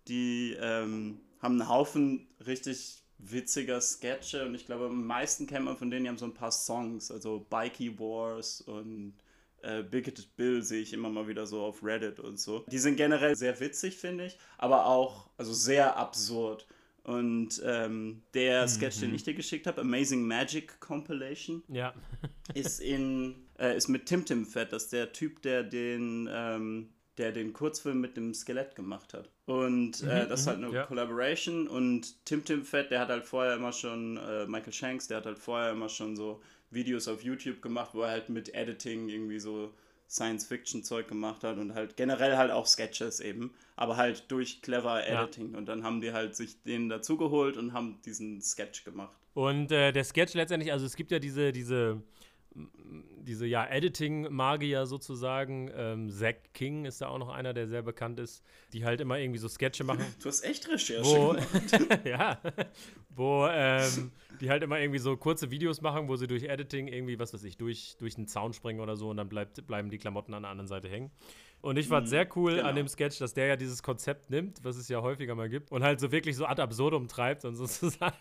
Die 0.06 0.56
ähm, 0.60 1.20
haben 1.40 1.60
einen 1.60 1.68
Haufen 1.68 2.28
richtig 2.46 3.02
witziger 3.18 3.80
Sketche 3.80 4.44
und 4.44 4.54
ich 4.54 4.66
glaube, 4.66 4.86
am 4.86 5.06
meisten 5.06 5.46
kennt 5.46 5.64
man 5.64 5.76
von 5.76 5.90
denen, 5.90 6.04
die 6.04 6.08
haben 6.10 6.18
so 6.18 6.26
ein 6.26 6.34
paar 6.34 6.52
Songs, 6.52 7.10
also 7.10 7.46
Bikey 7.48 7.98
Wars 7.98 8.60
und 8.60 9.14
äh, 9.62 9.82
Bigoted 9.82 10.36
Bill 10.36 10.62
sehe 10.62 10.82
ich 10.82 10.92
immer 10.92 11.10
mal 11.10 11.28
wieder 11.28 11.46
so 11.46 11.62
auf 11.62 11.82
Reddit 11.82 12.20
und 12.20 12.38
so. 12.38 12.64
Die 12.70 12.78
sind 12.78 12.96
generell 12.96 13.36
sehr 13.36 13.58
witzig, 13.60 13.96
finde 13.96 14.26
ich, 14.26 14.38
aber 14.58 14.86
auch 14.86 15.28
also 15.36 15.52
sehr 15.52 15.96
absurd. 15.96 16.66
Und 17.02 17.62
ähm, 17.64 18.22
der 18.34 18.62
mhm. 18.62 18.68
Sketch, 18.68 18.98
den 18.98 19.14
ich 19.14 19.22
dir 19.22 19.34
geschickt 19.34 19.68
habe, 19.68 19.80
Amazing 19.80 20.26
Magic 20.26 20.80
Compilation, 20.80 21.62
ja. 21.68 21.94
ist 22.54 22.80
in 22.80 23.36
äh, 23.58 23.76
ist 23.76 23.88
mit 23.88 24.06
Tim 24.06 24.24
Tim 24.24 24.44
Fett, 24.44 24.72
das 24.72 24.84
ist 24.84 24.92
der 24.92 25.12
Typ, 25.12 25.40
der 25.42 25.62
den 25.62 26.28
ähm, 26.30 26.88
der 27.16 27.32
den 27.32 27.52
Kurzfilm 27.52 28.00
mit 28.00 28.16
dem 28.16 28.34
Skelett 28.34 28.74
gemacht 28.74 29.14
hat. 29.14 29.30
Und 29.46 30.02
äh, 30.02 30.24
mhm, 30.24 30.28
das 30.28 30.40
ist 30.40 30.46
halt 30.48 30.58
eine 30.58 30.70
ja. 30.72 30.84
Collaboration 30.84 31.68
und 31.68 32.24
Tim 32.24 32.44
Tim 32.44 32.64
Fett, 32.64 32.90
der 32.90 33.00
hat 33.00 33.08
halt 33.08 33.24
vorher 33.24 33.54
immer 33.54 33.72
schon, 33.72 34.16
äh, 34.16 34.46
Michael 34.46 34.72
Shanks, 34.72 35.06
der 35.06 35.18
hat 35.18 35.26
halt 35.26 35.38
vorher 35.38 35.70
immer 35.70 35.88
schon 35.88 36.16
so 36.16 36.42
Videos 36.76 37.08
auf 37.08 37.24
YouTube 37.24 37.60
gemacht, 37.60 37.90
wo 37.94 38.02
er 38.02 38.10
halt 38.10 38.28
mit 38.28 38.54
Editing 38.54 39.08
irgendwie 39.08 39.40
so 39.40 39.72
Science-Fiction-Zeug 40.08 41.08
gemacht 41.08 41.42
hat 41.42 41.58
und 41.58 41.74
halt 41.74 41.96
generell 41.96 42.36
halt 42.36 42.52
auch 42.52 42.66
Sketches 42.66 43.18
eben, 43.18 43.52
aber 43.74 43.96
halt 43.96 44.30
durch 44.30 44.62
clever 44.62 45.04
Editing. 45.04 45.52
Ja. 45.52 45.58
Und 45.58 45.66
dann 45.66 45.82
haben 45.82 46.00
die 46.00 46.12
halt 46.12 46.36
sich 46.36 46.62
den 46.62 46.88
dazugeholt 46.88 47.56
und 47.56 47.72
haben 47.72 47.98
diesen 48.04 48.40
Sketch 48.40 48.84
gemacht. 48.84 49.16
Und 49.34 49.72
äh, 49.72 49.92
der 49.92 50.04
Sketch 50.04 50.34
letztendlich, 50.34 50.72
also 50.72 50.86
es 50.86 50.94
gibt 50.94 51.10
ja 51.10 51.18
diese, 51.18 51.52
diese, 51.52 52.00
diese 53.26 53.46
ja, 53.46 53.66
Editing-Magier 53.66 54.86
sozusagen. 54.86 55.70
Ähm, 55.74 56.10
Zach 56.10 56.36
King 56.54 56.84
ist 56.84 57.00
da 57.00 57.08
auch 57.08 57.18
noch 57.18 57.28
einer, 57.28 57.52
der 57.52 57.66
sehr 57.66 57.82
bekannt 57.82 58.20
ist, 58.20 58.42
die 58.72 58.84
halt 58.84 59.00
immer 59.00 59.18
irgendwie 59.18 59.38
so 59.38 59.48
Sketche 59.48 59.84
machen. 59.84 60.04
Du 60.22 60.28
hast 60.28 60.42
echt 60.42 60.68
Recherche 60.68 61.04
wo, 61.04 61.32
gemacht. 61.32 62.04
ja, 62.04 62.40
wo 63.10 63.46
ähm, 63.50 64.12
die 64.40 64.50
halt 64.50 64.62
immer 64.62 64.78
irgendwie 64.78 65.00
so 65.00 65.16
kurze 65.16 65.50
Videos 65.50 65.80
machen, 65.80 66.08
wo 66.08 66.16
sie 66.16 66.26
durch 66.26 66.44
Editing 66.44 66.88
irgendwie, 66.88 67.18
was 67.18 67.34
weiß 67.34 67.44
ich, 67.44 67.56
durch, 67.56 67.96
durch 67.98 68.16
einen 68.16 68.28
Zaun 68.28 68.52
springen 68.52 68.80
oder 68.80 68.96
so 68.96 69.10
und 69.10 69.16
dann 69.16 69.28
bleibt, 69.28 69.66
bleiben 69.66 69.90
die 69.90 69.98
Klamotten 69.98 70.32
an 70.34 70.42
der 70.42 70.50
anderen 70.50 70.68
Seite 70.68 70.88
hängen. 70.88 71.10
Und 71.66 71.78
ich 71.78 71.88
fand 71.88 72.06
mhm, 72.06 72.10
sehr 72.10 72.28
cool 72.36 72.54
genau. 72.54 72.68
an 72.68 72.76
dem 72.76 72.86
Sketch, 72.86 73.18
dass 73.18 73.34
der 73.34 73.46
ja 73.46 73.56
dieses 73.56 73.82
Konzept 73.82 74.30
nimmt, 74.30 74.62
was 74.62 74.76
es 74.76 74.88
ja 74.88 75.02
häufiger 75.02 75.34
mal 75.34 75.48
gibt, 75.48 75.72
und 75.72 75.82
halt 75.82 75.98
so 75.98 76.12
wirklich 76.12 76.36
so 76.36 76.46
ad 76.46 76.62
absurdum 76.62 77.08
treibt 77.08 77.44
und 77.44 77.56
sozusagen, 77.56 78.14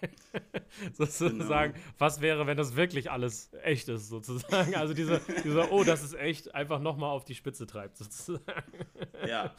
sozusagen 0.93 1.73
genau. 1.73 1.85
was 1.99 2.21
wäre, 2.21 2.47
wenn 2.47 2.57
das 2.57 2.75
wirklich 2.75 3.11
alles 3.11 3.51
echt 3.61 3.87
ist, 3.87 4.09
sozusagen. 4.09 4.73
Also 4.73 4.95
diese, 4.95 5.21
dieser, 5.43 5.71
oh, 5.71 5.83
das 5.83 6.03
ist 6.03 6.15
echt, 6.15 6.55
einfach 6.55 6.79
nochmal 6.79 7.11
auf 7.11 7.23
die 7.23 7.35
Spitze 7.35 7.67
treibt, 7.67 7.97
sozusagen. 7.97 8.79
Ja. 9.27 9.53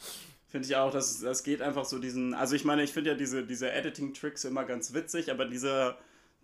Finde 0.47 0.67
ich 0.67 0.75
auch, 0.75 0.91
das, 0.91 1.21
das 1.21 1.43
geht 1.43 1.61
einfach 1.61 1.85
so 1.85 1.97
diesen, 1.97 2.33
also 2.33 2.55
ich 2.55 2.65
meine, 2.65 2.83
ich 2.83 2.91
finde 2.91 3.11
ja 3.11 3.15
diese, 3.15 3.45
diese 3.45 3.71
Editing-Tricks 3.71 4.43
immer 4.43 4.65
ganz 4.65 4.93
witzig, 4.93 5.31
aber 5.31 5.45
dieser, 5.45 5.97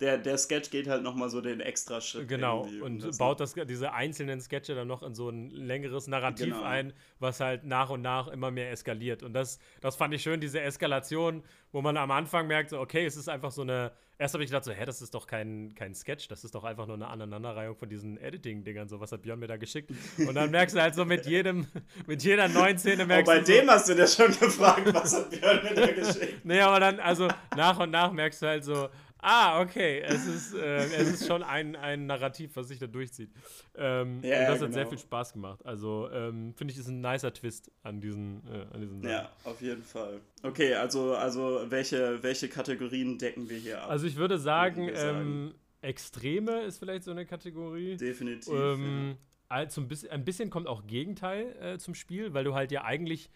der, 0.03 0.17
der 0.17 0.38
Sketch 0.38 0.69
geht 0.69 0.88
halt 0.88 1.01
nochmal 1.01 1.29
so 1.29 1.39
den 1.39 1.62
extra 1.62 2.01
Schritt. 2.01 2.27
Genau, 2.27 2.67
und 2.81 3.03
das 3.03 3.17
baut 3.17 3.39
das, 3.39 3.53
diese 3.53 3.93
einzelnen 3.93 4.41
Sketche 4.41 4.75
dann 4.75 4.88
noch 4.88 5.01
in 5.01 5.15
so 5.15 5.29
ein 5.29 5.50
längeres 5.50 6.07
Narrativ 6.07 6.48
genau. 6.48 6.63
ein, 6.63 6.91
was 7.19 7.39
halt 7.39 7.63
nach 7.63 7.89
und 7.89 8.01
nach 8.01 8.27
immer 8.27 8.51
mehr 8.51 8.69
eskaliert. 8.69 9.24
Und 9.24 9.33
das, 9.33 9.60
das 9.79 9.95
fand 9.95 10.13
ich 10.13 10.22
schön, 10.22 10.41
diese 10.41 10.60
Eskalation, 10.60 11.41
wo 11.72 11.81
man 11.81 11.95
am 11.95 12.12
Anfang 12.12 12.48
merkt, 12.48 12.72
so, 12.72 12.79
okay, 12.79 13.05
es 13.05 13.15
ist 13.15 13.29
einfach 13.29 13.51
so 13.51 13.62
eine. 13.62 13.93
Erst 14.19 14.36
habe 14.36 14.43
ich 14.43 14.50
gedacht, 14.51 14.63
so, 14.63 14.72
hä, 14.72 14.86
das 14.86 15.01
ist 15.01 15.15
doch 15.15 15.25
kein, 15.25 15.74
kein 15.74 15.95
Sketch, 15.95 16.27
das 16.27 16.43
ist 16.43 16.53
doch 16.53 16.63
einfach 16.63 16.86
nur 16.86 16.95
eine 16.95 17.07
Aneinanderreihung 17.07 17.75
von 17.75 17.89
diesen 17.89 18.17
Editing-Dingern, 18.17 18.88
so, 18.88 19.00
was 19.00 19.12
hat 19.12 19.24
Björn 19.24 19.39
mir 19.39 19.48
da 19.48 19.57
geschickt? 19.57 19.91
Und 20.19 20.36
dann 20.36 20.51
merkst 20.51 20.75
du 20.75 20.81
halt 20.81 20.93
so 20.93 21.03
mit 21.03 21.25
jedem, 21.25 21.65
mit 22.07 22.24
jeder 22.24 22.48
neuen 22.48 22.77
Szene 22.77 23.05
merkst 23.05 23.27
oh, 23.27 23.33
bei 23.33 23.39
du. 23.39 23.51
Bei 23.51 23.60
dem 23.60 23.69
hast 23.72 23.89
du 23.89 23.95
dir 23.95 24.07
schon 24.07 24.27
gefragt, 24.39 24.93
was 24.93 25.15
hat 25.15 25.31
Björn 25.31 25.63
mir 25.63 25.74
da 25.74 25.88
geschickt? 25.88 26.45
nee, 26.45 26.60
aber 26.60 26.79
dann, 26.79 27.00
also 27.00 27.27
nach 27.55 27.79
und 27.79 27.89
nach 27.89 28.12
merkst 28.12 28.41
du 28.43 28.45
halt 28.45 28.63
so, 28.63 28.88
Ah, 29.25 29.62
okay. 29.62 30.01
Es 30.01 30.27
ist, 30.27 30.53
äh, 30.53 30.75
es 30.75 31.13
ist 31.13 31.27
schon 31.27 31.44
ein, 31.44 31.77
ein 31.77 32.08
Narrativ, 32.08 32.58
was 32.58 32.68
sich 32.68 32.77
da 32.77 32.88
durchzieht. 32.88 33.32
Ähm, 33.75 34.22
ja, 34.22 34.39
und 34.39 34.48
das 34.48 34.48
genau. 34.48 34.51
hat 34.51 34.60
sehr 34.60 34.68
genau. 34.70 34.89
viel 34.89 34.98
Spaß 35.00 35.34
gemacht. 35.34 35.65
Also 35.65 36.10
ähm, 36.12 36.53
finde 36.58 36.74
ich, 36.74 36.77
ist 36.77 36.89
ein 36.89 37.00
nicer 37.00 37.34
Twist 37.34 37.72
an 37.84 38.01
diesen, 38.01 38.44
äh, 38.48 38.74
an 38.74 38.82
diesen 38.82 39.01
Ja, 39.01 39.32
auf 39.46 39.62
jeden 39.62 39.84
Fall. 39.84 40.20
Okay, 40.44 40.74
also, 40.75 41.15
also 41.15 41.62
welche, 41.70 42.22
welche 42.22 42.50
Kategorien 42.50 43.18
decken 43.18 43.50
wir 43.50 43.58
hier 43.58 43.82
ab? 43.82 43.89
Also 43.89 44.08
ich 44.08 44.18
würde 44.18 44.38
sagen, 44.38 44.89
ähm, 44.89 44.94
sagen? 44.94 45.53
Extreme 45.82 46.62
ist 46.63 46.80
vielleicht 46.80 47.06
so 47.06 47.12
eine 47.12 47.25
Kategorie. 47.25 47.96
Definitiv. 47.96 48.53
Ähm, 48.53 49.08
ja. 49.10 49.15
also 49.48 49.80
ein, 49.80 49.88
bisschen, 49.88 50.12
ein 50.12 50.25
bisschen 50.25 50.50
kommt 50.50 50.68
auch 50.68 50.86
Gegenteil 50.86 51.56
äh, 51.62 51.77
zum 51.77 51.96
Spiel, 51.96 52.34
weil 52.34 52.44
du 52.44 52.56
halt 52.56 52.74
ja 52.74 52.84
eigentlich 52.84 53.30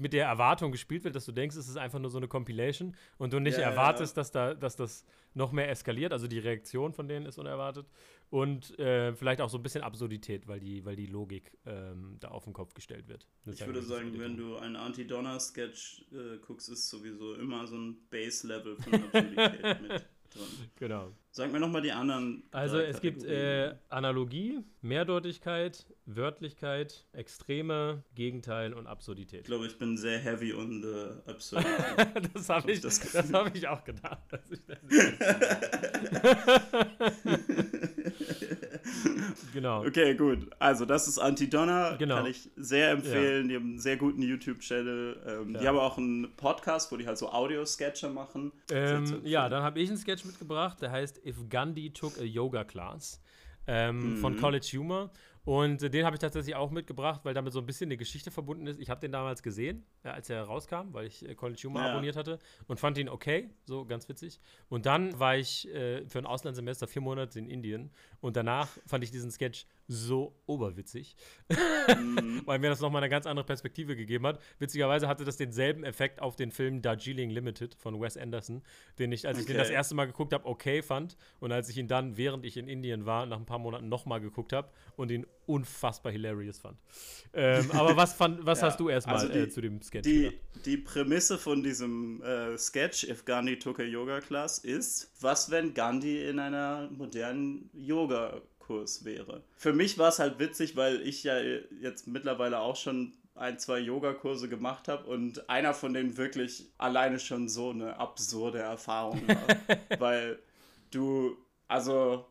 mit 0.00 0.12
der 0.12 0.26
Erwartung 0.26 0.72
gespielt 0.72 1.04
wird, 1.04 1.14
dass 1.14 1.24
du 1.24 1.32
denkst, 1.32 1.56
es 1.56 1.68
ist 1.68 1.76
einfach 1.76 1.98
nur 1.98 2.10
so 2.10 2.18
eine 2.18 2.28
Compilation 2.28 2.96
und 3.18 3.32
du 3.32 3.38
nicht 3.38 3.58
ja, 3.58 3.70
erwartest, 3.70 4.16
ja. 4.16 4.20
Dass, 4.20 4.32
da, 4.32 4.54
dass 4.54 4.76
das 4.76 5.04
noch 5.34 5.52
mehr 5.52 5.70
eskaliert. 5.70 6.12
Also 6.12 6.26
die 6.26 6.38
Reaktion 6.38 6.92
von 6.92 7.06
denen 7.06 7.26
ist 7.26 7.38
unerwartet. 7.38 7.86
Und 8.30 8.78
äh, 8.78 9.12
vielleicht 9.14 9.40
auch 9.40 9.50
so 9.50 9.58
ein 9.58 9.62
bisschen 9.62 9.82
Absurdität, 9.82 10.46
weil 10.46 10.60
die, 10.60 10.84
weil 10.84 10.96
die 10.96 11.06
Logik 11.06 11.52
ähm, 11.66 12.16
da 12.20 12.28
auf 12.28 12.44
den 12.44 12.52
Kopf 12.52 12.74
gestellt 12.74 13.08
wird. 13.08 13.26
Das 13.44 13.60
ich 13.60 13.66
würde 13.66 13.82
sagen, 13.82 14.12
wenn 14.18 14.36
du 14.36 14.56
einen 14.56 14.76
Anti-Donner-Sketch 14.76 16.06
äh, 16.12 16.38
guckst, 16.38 16.68
ist 16.68 16.88
sowieso 16.88 17.34
immer 17.34 17.66
so 17.66 17.76
ein 17.76 17.96
Base-Level 18.10 18.76
von 18.76 18.94
Absurdität 18.94 19.82
mit 19.82 20.06
drin. 20.30 20.46
Genau. 20.76 21.12
Sag 21.32 21.52
mir 21.52 21.60
nochmal 21.60 21.82
die 21.82 21.92
anderen. 21.92 22.42
Also 22.50 22.78
es 22.78 23.00
gibt 23.00 23.24
äh, 23.24 23.74
Analogie, 23.88 24.60
Mehrdeutigkeit, 24.80 25.86
Wörtlichkeit, 26.06 27.06
Extreme, 27.12 28.02
Gegenteil 28.14 28.74
und 28.74 28.86
Absurdität. 28.86 29.40
Ich 29.40 29.46
glaube, 29.46 29.66
ich 29.66 29.78
bin 29.78 29.96
sehr 29.96 30.18
heavy 30.18 30.52
und 30.52 30.84
äh, 30.84 31.30
absurd. 31.30 31.64
das 32.34 32.48
habe 32.48 32.72
ich, 32.72 32.80
das, 32.80 32.98
das 33.12 33.32
hab 33.32 33.54
ich 33.54 33.68
auch 33.68 33.84
gedacht. 33.84 34.22
genau. 39.52 39.84
Okay, 39.84 40.14
gut. 40.14 40.50
Also, 40.58 40.84
das 40.84 41.08
ist 41.08 41.18
Anti-Donner. 41.18 41.96
Genau. 41.98 42.16
Kann 42.16 42.26
ich 42.26 42.50
sehr 42.56 42.90
empfehlen. 42.90 43.44
Ja. 43.44 43.48
Die 43.48 43.54
haben 43.56 43.70
einen 43.70 43.78
sehr 43.80 43.96
guten 43.96 44.22
YouTube-Channel. 44.22 45.22
Ähm, 45.26 45.54
ja. 45.54 45.60
Die 45.60 45.68
haben 45.68 45.78
auch 45.78 45.98
einen 45.98 46.34
Podcast, 46.36 46.90
wo 46.92 46.96
die 46.96 47.06
halt 47.06 47.18
so 47.18 47.30
Audio-Sketche 47.30 48.08
machen. 48.08 48.52
Ähm, 48.70 49.20
ja, 49.24 49.48
dann 49.48 49.62
habe 49.62 49.80
ich 49.80 49.88
einen 49.88 49.98
Sketch 49.98 50.24
mitgebracht, 50.24 50.80
der 50.80 50.90
heißt 50.90 51.24
If 51.24 51.48
Gandhi 51.48 51.90
Took 51.90 52.18
a 52.18 52.22
Yoga 52.22 52.64
Class 52.64 53.20
ähm, 53.66 54.14
mhm. 54.14 54.16
von 54.18 54.36
College 54.36 54.68
Humor. 54.74 55.10
Und 55.44 55.80
den 55.80 56.04
habe 56.04 56.16
ich 56.16 56.20
tatsächlich 56.20 56.54
auch 56.54 56.70
mitgebracht, 56.70 57.22
weil 57.24 57.32
damit 57.32 57.52
so 57.52 57.60
ein 57.60 57.66
bisschen 57.66 57.88
eine 57.88 57.96
Geschichte 57.96 58.30
verbunden 58.30 58.66
ist. 58.66 58.78
Ich 58.78 58.90
habe 58.90 59.00
den 59.00 59.12
damals 59.12 59.42
gesehen, 59.42 59.84
äh, 60.02 60.08
als 60.08 60.28
er 60.28 60.42
rauskam, 60.42 60.92
weil 60.92 61.06
ich 61.06 61.26
äh, 61.26 61.34
College 61.34 61.60
Humor 61.64 61.82
ja. 61.82 61.90
abonniert 61.90 62.16
hatte 62.16 62.38
und 62.68 62.78
fand 62.78 62.98
ihn 62.98 63.08
okay, 63.08 63.50
so 63.64 63.84
ganz 63.84 64.08
witzig. 64.08 64.38
Und 64.68 64.86
dann 64.86 65.18
war 65.18 65.36
ich 65.36 65.66
äh, 65.68 66.06
für 66.06 66.18
ein 66.18 66.26
Auslandssemester 66.26 66.86
vier 66.86 67.02
Monate 67.02 67.38
in 67.38 67.48
Indien 67.48 67.90
und 68.20 68.36
danach 68.36 68.68
fand 68.86 69.02
ich 69.02 69.10
diesen 69.10 69.30
Sketch 69.30 69.66
so 69.90 70.36
oberwitzig, 70.46 71.16
mhm. 71.48 72.42
weil 72.46 72.60
mir 72.60 72.70
das 72.70 72.80
nochmal 72.80 73.02
eine 73.02 73.10
ganz 73.10 73.26
andere 73.26 73.44
Perspektive 73.44 73.96
gegeben 73.96 74.24
hat. 74.24 74.40
Witzigerweise 74.60 75.08
hatte 75.08 75.24
das 75.24 75.36
denselben 75.36 75.82
Effekt 75.82 76.22
auf 76.22 76.36
den 76.36 76.52
Film 76.52 76.80
Darjeeling 76.80 77.28
Limited 77.30 77.74
von 77.74 78.00
Wes 78.00 78.16
Anderson, 78.16 78.62
den 79.00 79.10
ich, 79.10 79.26
als 79.26 79.36
okay. 79.36 79.42
ich 79.42 79.46
den 79.48 79.56
das 79.58 79.68
erste 79.68 79.96
Mal 79.96 80.06
geguckt 80.06 80.32
habe, 80.32 80.46
okay 80.46 80.82
fand 80.82 81.16
und 81.40 81.50
als 81.50 81.68
ich 81.68 81.76
ihn 81.76 81.88
dann, 81.88 82.16
während 82.16 82.44
ich 82.44 82.56
in 82.56 82.68
Indien 82.68 83.04
war, 83.04 83.26
nach 83.26 83.38
ein 83.38 83.46
paar 83.46 83.58
Monaten 83.58 83.88
nochmal 83.88 84.20
geguckt 84.20 84.52
habe 84.52 84.70
und 84.94 85.10
ihn 85.10 85.26
unfassbar 85.46 86.12
hilarious 86.12 86.58
fand. 86.58 86.78
Ähm, 87.34 87.72
aber 87.72 87.96
was, 87.96 88.14
fand, 88.14 88.46
was 88.46 88.60
ja, 88.60 88.68
hast 88.68 88.78
du 88.78 88.88
erstmal 88.88 89.16
also 89.16 89.32
äh, 89.32 89.48
zu 89.48 89.60
dem 89.60 89.82
Sketch 89.82 90.04
die, 90.04 90.30
die 90.64 90.76
Prämisse 90.76 91.36
von 91.36 91.64
diesem 91.64 92.22
äh, 92.22 92.56
Sketch, 92.56 93.02
If 93.04 93.24
Gandhi 93.24 93.58
took 93.58 93.80
a 93.80 93.82
Yoga 93.82 94.20
Class, 94.20 94.58
ist, 94.58 95.10
was 95.20 95.50
wenn 95.50 95.74
Gandhi 95.74 96.28
in 96.28 96.38
einer 96.38 96.88
modernen 96.92 97.70
Yoga 97.72 98.40
Kurs 98.70 99.04
wäre. 99.04 99.42
Für 99.56 99.72
mich 99.72 99.98
war 99.98 100.10
es 100.10 100.20
halt 100.20 100.38
witzig, 100.38 100.76
weil 100.76 101.00
ich 101.02 101.24
ja 101.24 101.40
jetzt 101.80 102.06
mittlerweile 102.06 102.60
auch 102.60 102.76
schon 102.76 103.14
ein, 103.34 103.58
zwei 103.58 103.80
Yogakurse 103.80 104.48
gemacht 104.48 104.86
habe 104.86 105.10
und 105.10 105.50
einer 105.50 105.74
von 105.74 105.92
denen 105.92 106.16
wirklich 106.16 106.70
alleine 106.78 107.18
schon 107.18 107.48
so 107.48 107.70
eine 107.70 107.96
absurde 107.98 108.60
Erfahrung 108.60 109.26
war. 109.26 109.78
weil 109.98 110.38
du, 110.92 111.36
also, 111.66 112.26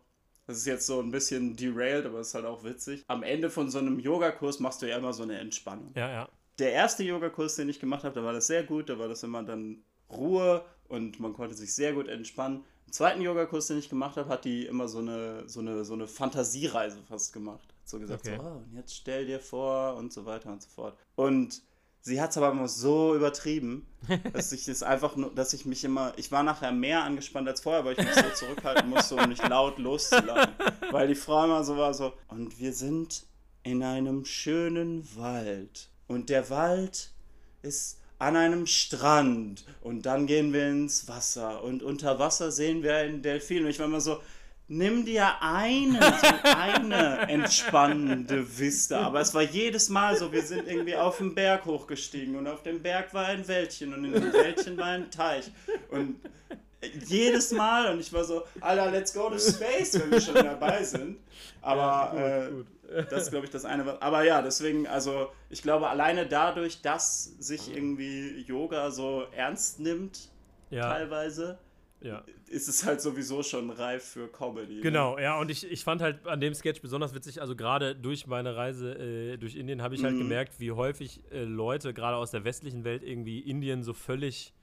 das 0.47 0.59
ist 0.59 0.65
jetzt 0.65 0.87
so 0.87 1.01
ein 1.01 1.11
bisschen 1.11 1.57
derailed, 1.57 2.05
aber 2.05 2.19
es 2.19 2.29
ist 2.29 2.35
halt 2.35 2.45
auch 2.45 2.63
witzig. 2.63 3.03
Am 3.07 3.23
Ende 3.23 3.49
von 3.49 3.69
so 3.69 3.79
einem 3.79 3.99
Yogakurs 3.99 4.61
machst 4.61 4.81
du 4.81 4.87
ja 4.87 4.97
immer 4.97 5.11
so 5.11 5.23
eine 5.23 5.39
Entspannung. 5.39 5.91
Ja, 5.95 6.09
ja. 6.09 6.29
Der 6.57 6.71
erste 6.71 7.03
Yogakurs, 7.03 7.57
den 7.57 7.67
ich 7.67 7.81
gemacht 7.81 8.05
habe, 8.05 8.15
da 8.15 8.23
war 8.23 8.31
das 8.31 8.47
sehr 8.47 8.63
gut, 8.63 8.87
da 8.87 8.97
war 8.97 9.09
das 9.09 9.23
immer 9.23 9.43
dann 9.43 9.83
Ruhe 10.09 10.63
und 10.87 11.19
man 11.19 11.33
konnte 11.33 11.55
sich 11.55 11.75
sehr 11.75 11.91
gut 11.91 12.07
entspannen. 12.07 12.63
Zweiten 12.91 13.21
Yogakurs, 13.21 13.67
den 13.67 13.79
ich 13.79 13.89
gemacht 13.89 14.17
habe, 14.17 14.29
hat 14.29 14.45
die 14.45 14.65
immer 14.65 14.87
so 14.87 14.99
eine, 14.99 15.47
so 15.47 15.59
eine, 15.59 15.85
so 15.85 15.93
eine 15.93 16.07
Fantasiereise 16.07 16.99
fast 17.07 17.33
gemacht. 17.33 17.73
So 17.83 17.99
gesagt, 17.99 18.27
okay. 18.27 18.37
so, 18.37 18.43
oh, 18.43 18.57
und 18.57 18.75
jetzt 18.75 18.95
stell 18.95 19.25
dir 19.25 19.39
vor 19.39 19.95
und 19.95 20.13
so 20.13 20.25
weiter 20.25 20.51
und 20.51 20.61
so 20.61 20.69
fort. 20.69 20.97
Und 21.15 21.61
sie 22.01 22.21
hat 22.21 22.31
es 22.31 22.37
aber 22.37 22.51
immer 22.51 22.67
so 22.67 23.15
übertrieben, 23.15 23.87
dass 24.33 24.51
ich 24.51 24.67
es 24.67 24.83
einfach 24.83 25.15
nur, 25.15 25.33
dass 25.33 25.53
ich 25.53 25.65
mich 25.65 25.83
immer, 25.83 26.13
ich 26.17 26.31
war 26.31 26.43
nachher 26.43 26.71
mehr 26.71 27.03
angespannt 27.03 27.47
als 27.47 27.61
vorher, 27.61 27.85
weil 27.85 27.93
ich 27.93 28.05
mich 28.05 28.15
so 28.15 28.45
zurückhalten 28.45 28.89
musste, 28.89 29.15
um 29.15 29.29
nicht 29.29 29.47
laut 29.47 29.77
loszulachen. 29.79 30.53
Weil 30.91 31.07
die 31.07 31.15
Frau 31.15 31.45
immer 31.45 31.63
so 31.63 31.77
war 31.77 31.93
so, 31.93 32.13
und 32.27 32.59
wir 32.59 32.73
sind 32.73 33.25
in 33.63 33.83
einem 33.83 34.25
schönen 34.25 35.07
Wald. 35.15 35.89
Und 36.07 36.29
der 36.29 36.49
Wald 36.49 37.11
ist 37.61 37.98
an 38.19 38.35
einem 38.35 38.67
Strand 38.67 39.63
und 39.81 40.05
dann 40.05 40.27
gehen 40.27 40.53
wir 40.53 40.69
ins 40.69 41.07
Wasser 41.07 41.63
und 41.63 41.81
unter 41.81 42.19
Wasser 42.19 42.51
sehen 42.51 42.83
wir 42.83 42.95
einen 42.95 43.21
Delfin. 43.21 43.63
Und 43.63 43.69
ich 43.69 43.79
war 43.79 43.85
immer 43.85 44.01
so, 44.01 44.21
nimm 44.67 45.05
dir 45.05 45.41
eine, 45.41 45.99
so 45.99 46.49
eine 46.49 47.19
entspannende 47.29 48.45
Vista. 48.59 48.99
Aber 49.01 49.21
es 49.21 49.33
war 49.33 49.41
jedes 49.41 49.87
Mal 49.87 50.17
so, 50.17 50.31
wir 50.31 50.43
sind 50.43 50.67
irgendwie 50.67 50.95
auf 50.95 51.17
den 51.17 51.33
Berg 51.33 51.65
hochgestiegen 51.65 52.35
und 52.35 52.47
auf 52.47 52.61
dem 52.61 52.81
Berg 52.81 53.13
war 53.13 53.25
ein 53.25 53.47
Wäldchen 53.47 53.93
und 53.93 54.03
in 54.03 54.11
dem 54.11 54.33
Wäldchen 54.33 54.77
war 54.77 54.87
ein 54.87 55.09
Teich. 55.09 55.49
Und 55.89 56.17
jedes 57.05 57.51
Mal 57.51 57.91
und 57.91 58.01
ich 58.01 58.11
war 58.11 58.25
so, 58.25 58.43
Alter, 58.59 58.91
let's 58.91 59.13
go 59.13 59.29
to 59.29 59.39
space, 59.39 59.99
wenn 59.99 60.11
wir 60.11 60.21
schon 60.21 60.35
dabei 60.35 60.83
sind. 60.83 61.17
Aber 61.61 62.13
ja, 62.15 62.47
gut, 62.47 62.57
gut. 62.57 62.67
Das 63.09 63.23
ist, 63.23 63.31
glaube 63.31 63.45
ich, 63.45 63.51
das 63.51 63.65
eine. 63.65 64.01
Aber 64.01 64.23
ja, 64.23 64.41
deswegen, 64.41 64.87
also 64.87 65.31
ich 65.49 65.61
glaube, 65.61 65.89
alleine 65.89 66.25
dadurch, 66.25 66.81
dass 66.81 67.25
sich 67.39 67.73
irgendwie 67.73 68.41
Yoga 68.47 68.91
so 68.91 69.25
ernst 69.31 69.79
nimmt, 69.79 70.29
ja. 70.69 70.89
teilweise, 70.91 71.59
ja. 72.01 72.23
ist 72.47 72.67
es 72.67 72.85
halt 72.85 73.01
sowieso 73.01 73.43
schon 73.43 73.69
reif 73.69 74.03
für 74.03 74.27
Comedy. 74.27 74.75
Ne? 74.75 74.81
Genau, 74.81 75.15
ne? 75.15 75.23
ja, 75.23 75.39
und 75.39 75.51
ich, 75.51 75.69
ich 75.69 75.83
fand 75.83 76.01
halt 76.01 76.25
an 76.27 76.39
dem 76.39 76.53
Sketch 76.53 76.81
besonders 76.81 77.13
witzig, 77.13 77.41
also 77.41 77.55
gerade 77.55 77.95
durch 77.95 78.27
meine 78.27 78.55
Reise 78.55 78.93
äh, 78.93 79.37
durch 79.37 79.55
Indien 79.55 79.81
habe 79.81 79.95
ich 79.95 80.03
halt 80.03 80.15
mhm. 80.15 80.19
gemerkt, 80.19 80.59
wie 80.59 80.71
häufig 80.71 81.21
äh, 81.31 81.43
Leute, 81.43 81.93
gerade 81.93 82.17
aus 82.17 82.31
der 82.31 82.43
westlichen 82.43 82.83
Welt, 82.83 83.03
irgendwie 83.03 83.39
Indien 83.39 83.83
so 83.83 83.93
völlig 83.93 84.53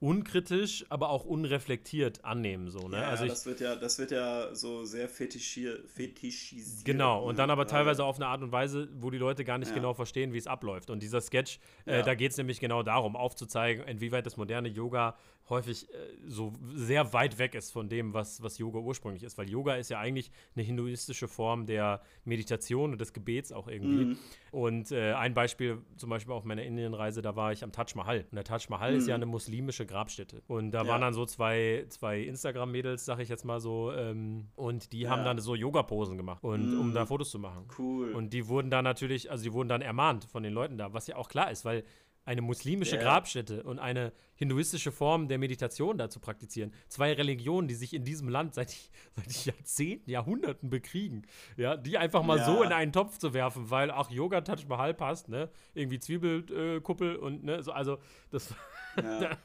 unkritisch, 0.00 0.84
aber 0.90 1.10
auch 1.10 1.24
unreflektiert 1.24 2.24
annehmen. 2.24 2.70
So, 2.70 2.88
ne? 2.88 2.98
Ja, 2.98 3.08
also 3.08 3.24
ich, 3.24 3.30
das, 3.30 3.46
wird 3.46 3.60
ja, 3.60 3.74
das 3.74 3.98
wird 3.98 4.12
ja 4.12 4.54
so 4.54 4.84
sehr 4.84 5.08
fetischisiert. 5.08 6.84
Genau, 6.84 7.24
und 7.24 7.34
ne? 7.34 7.38
dann 7.38 7.50
aber 7.50 7.66
teilweise 7.66 8.04
auf 8.04 8.16
eine 8.16 8.26
Art 8.26 8.42
und 8.42 8.52
Weise, 8.52 8.88
wo 8.94 9.10
die 9.10 9.18
Leute 9.18 9.44
gar 9.44 9.58
nicht 9.58 9.70
ja. 9.70 9.74
genau 9.74 9.94
verstehen, 9.94 10.32
wie 10.32 10.38
es 10.38 10.46
abläuft. 10.46 10.90
Und 10.90 11.02
dieser 11.02 11.20
Sketch, 11.20 11.58
äh, 11.84 11.96
ja. 11.96 12.02
da 12.02 12.14
geht 12.14 12.30
es 12.30 12.36
nämlich 12.38 12.60
genau 12.60 12.82
darum, 12.82 13.16
aufzuzeigen, 13.16 13.86
inwieweit 13.88 14.24
das 14.24 14.36
moderne 14.36 14.68
Yoga 14.68 15.16
häufig 15.50 15.88
äh, 15.92 15.96
so 16.26 16.52
sehr 16.74 17.12
weit 17.12 17.38
weg 17.38 17.54
ist 17.54 17.72
von 17.72 17.88
dem, 17.88 18.14
was, 18.14 18.42
was 18.42 18.58
Yoga 18.58 18.78
ursprünglich 18.78 19.22
ist. 19.22 19.38
Weil 19.38 19.48
Yoga 19.48 19.74
ist 19.76 19.90
ja 19.90 19.98
eigentlich 19.98 20.30
eine 20.54 20.64
hinduistische 20.64 21.28
Form 21.28 21.66
der 21.66 22.02
Meditation 22.24 22.92
und 22.92 23.00
des 23.00 23.12
Gebets 23.12 23.52
auch 23.52 23.68
irgendwie. 23.68 24.04
Mhm. 24.06 24.18
Und 24.50 24.92
äh, 24.92 25.12
ein 25.12 25.34
Beispiel, 25.34 25.78
zum 25.96 26.10
Beispiel 26.10 26.32
auf 26.32 26.44
meiner 26.44 26.62
Indienreise, 26.62 27.22
da 27.22 27.36
war 27.36 27.52
ich 27.52 27.62
am 27.64 27.72
Taj 27.72 27.94
Mahal. 27.94 28.26
Und 28.30 28.36
der 28.36 28.44
Taj 28.44 28.66
Mahal 28.68 28.92
mhm. 28.92 28.98
ist 28.98 29.08
ja 29.08 29.16
mhm. 29.16 29.22
eine 29.22 29.30
muslimische 29.30 29.86
Grabstätte. 29.86 30.42
Und 30.46 30.70
da 30.70 30.82
ja. 30.82 30.88
waren 30.88 31.00
dann 31.00 31.14
so 31.14 31.26
zwei, 31.26 31.86
zwei 31.88 32.20
Instagram-Mädels, 32.20 33.04
sag 33.04 33.18
ich 33.20 33.28
jetzt 33.28 33.44
mal 33.44 33.60
so, 33.60 33.92
ähm, 33.92 34.48
und 34.56 34.92
die 34.92 35.00
ja. 35.00 35.10
haben 35.10 35.24
dann 35.24 35.38
so 35.38 35.54
Yoga-Posen 35.54 36.16
gemacht, 36.16 36.42
und, 36.42 36.74
mhm. 36.74 36.80
um 36.80 36.94
da 36.94 37.06
Fotos 37.06 37.30
zu 37.30 37.38
machen. 37.38 37.66
Cool. 37.78 38.12
Und 38.12 38.32
die 38.32 38.48
wurden 38.48 38.70
dann 38.70 38.84
natürlich, 38.84 39.30
also 39.30 39.44
die 39.44 39.52
wurden 39.52 39.68
dann 39.68 39.82
ermahnt 39.82 40.24
von 40.24 40.42
den 40.42 40.52
Leuten 40.52 40.78
da, 40.78 40.92
was 40.92 41.06
ja 41.06 41.16
auch 41.16 41.28
klar 41.28 41.50
ist, 41.50 41.64
weil 41.64 41.84
eine 42.28 42.42
muslimische 42.42 42.96
Ja. 42.96 43.02
Grabstätte 43.02 43.62
und 43.62 43.78
eine 43.78 44.12
hinduistische 44.34 44.92
Form 44.92 45.28
der 45.28 45.38
Meditation 45.38 45.96
da 45.96 46.10
zu 46.10 46.20
praktizieren. 46.20 46.72
Zwei 46.88 47.12
Religionen, 47.14 47.66
die 47.68 47.74
sich 47.74 47.94
in 47.94 48.04
diesem 48.04 48.28
Land 48.28 48.54
seit, 48.54 48.68
seit 49.16 49.46
Jahrzehnten, 49.46 50.10
Jahrhunderten 50.10 50.68
bekriegen. 50.68 51.22
Ja, 51.56 51.76
die 51.76 51.96
einfach 51.96 52.22
mal 52.22 52.36
Ja. 52.38 52.44
so 52.44 52.62
in 52.62 52.70
einen 52.72 52.92
Topf 52.92 53.16
zu 53.18 53.32
werfen, 53.32 53.70
weil, 53.70 53.90
ach, 53.90 54.10
Yoga 54.10 54.42
Touch 54.42 54.68
Mahal 54.68 54.92
passt, 54.94 55.28
ne? 55.28 55.48
Irgendwie 55.74 55.98
Zwiebelkuppel 55.98 57.16
und, 57.16 57.44
ne? 57.44 57.62
So, 57.62 57.72
also, 57.72 57.98
das, 58.30 58.54
Ja. 58.98 59.36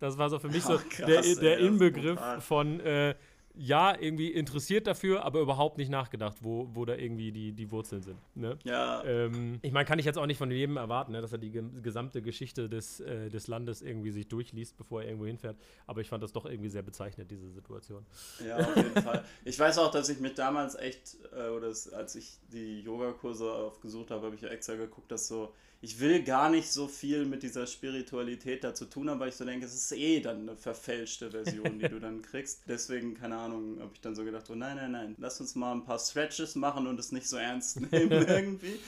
das 0.00 0.16
war 0.16 0.30
so 0.30 0.38
für 0.38 0.48
mich 0.48 0.62
so 0.62 0.74
Ach, 0.76 0.88
krass, 0.88 1.06
der, 1.06 1.24
ey, 1.24 1.36
der 1.36 1.58
ist 1.58 1.66
Inbegriff 1.66 2.20
von, 2.40 2.80
äh, 2.80 3.14
ja, 3.54 3.94
irgendwie 3.98 4.28
interessiert 4.28 4.86
dafür, 4.86 5.24
aber 5.24 5.40
überhaupt 5.40 5.78
nicht 5.78 5.90
nachgedacht, 5.90 6.38
wo, 6.40 6.68
wo 6.72 6.84
da 6.84 6.94
irgendwie 6.94 7.32
die, 7.32 7.52
die 7.52 7.70
Wurzeln 7.70 8.02
sind. 8.02 8.18
Ne? 8.34 8.58
ja, 8.64 9.02
Ähm, 9.04 9.58
ich 9.62 9.72
meine, 9.72 9.84
kann 9.84 9.98
ich 9.98 10.06
jetzt 10.06 10.18
auch 10.18 10.26
nicht 10.26 10.38
von 10.38 10.50
jedem 10.50 10.76
erwarten, 10.76 11.12
ne, 11.12 11.20
dass 11.20 11.32
er 11.32 11.38
die 11.38 11.50
ge 11.50 11.62
gesamte 11.82 12.22
Geschichte 12.22 12.68
des, 12.68 13.00
äh, 13.00 13.28
des 13.28 13.46
Landes 13.48 13.82
irgendwie 13.82 14.10
sich 14.10 14.28
durchliest, 14.28 14.76
bevor 14.76 15.02
er 15.02 15.08
irgendwo 15.08 15.26
hinfährt. 15.26 15.56
Aber 15.86 16.00
ich 16.00 16.08
fand 16.08 16.22
das 16.22 16.32
doch 16.32 16.46
irgendwie 16.46 16.70
sehr 16.70 16.82
bezeichnend, 16.82 17.30
diese 17.30 17.50
Situation. 17.50 18.06
Ja, 18.46 18.56
auf 18.56 18.76
jeden 18.76 19.02
Fall. 19.02 19.24
Ich 19.44 19.58
weiß 19.58 19.78
auch, 19.78 19.90
dass 19.90 20.08
ich 20.08 20.20
mich 20.20 20.34
damals 20.34 20.74
echt, 20.74 21.16
äh, 21.36 21.48
oder 21.48 21.68
als 21.68 22.14
ich 22.14 22.38
die 22.52 22.80
Yogakurse 22.80 23.52
aufgesucht 23.52 24.10
habe, 24.10 24.26
habe 24.26 24.34
ich 24.34 24.42
ja 24.42 24.48
extra 24.48 24.74
geguckt, 24.76 25.10
dass 25.12 25.28
so, 25.28 25.52
ich 25.84 25.98
will 25.98 26.22
gar 26.22 26.48
nicht 26.48 26.70
so 26.70 26.86
viel 26.86 27.24
mit 27.26 27.42
dieser 27.42 27.66
Spiritualität 27.66 28.62
da 28.62 28.72
zu 28.72 28.84
tun 28.84 29.10
haben, 29.10 29.18
weil 29.18 29.30
ich 29.30 29.34
so 29.34 29.44
denke, 29.44 29.66
es 29.66 29.74
ist 29.74 29.90
eh 29.92 30.20
dann 30.20 30.42
eine 30.48 30.56
verfälschte 30.56 31.32
Version, 31.32 31.80
die 31.80 31.88
du 31.88 31.98
dann 31.98 32.22
kriegst. 32.30 32.62
Deswegen, 32.68 33.14
keine 33.14 33.36
Ahnung, 33.36 33.78
habe 33.80 33.90
ich 33.92 34.00
dann 34.00 34.14
so 34.14 34.24
gedacht, 34.24 34.48
oh 34.48 34.54
nein, 34.54 34.76
nein, 34.76 34.92
nein, 34.92 35.16
lass 35.18 35.40
uns 35.40 35.56
mal 35.56 35.72
ein 35.72 35.84
paar 35.84 35.98
Stretches 35.98 36.54
machen 36.54 36.86
und 36.86 37.00
es 37.00 37.10
nicht 37.10 37.28
so 37.28 37.36
ernst 37.36 37.80
nehmen 37.92 38.12
irgendwie. 38.28 38.78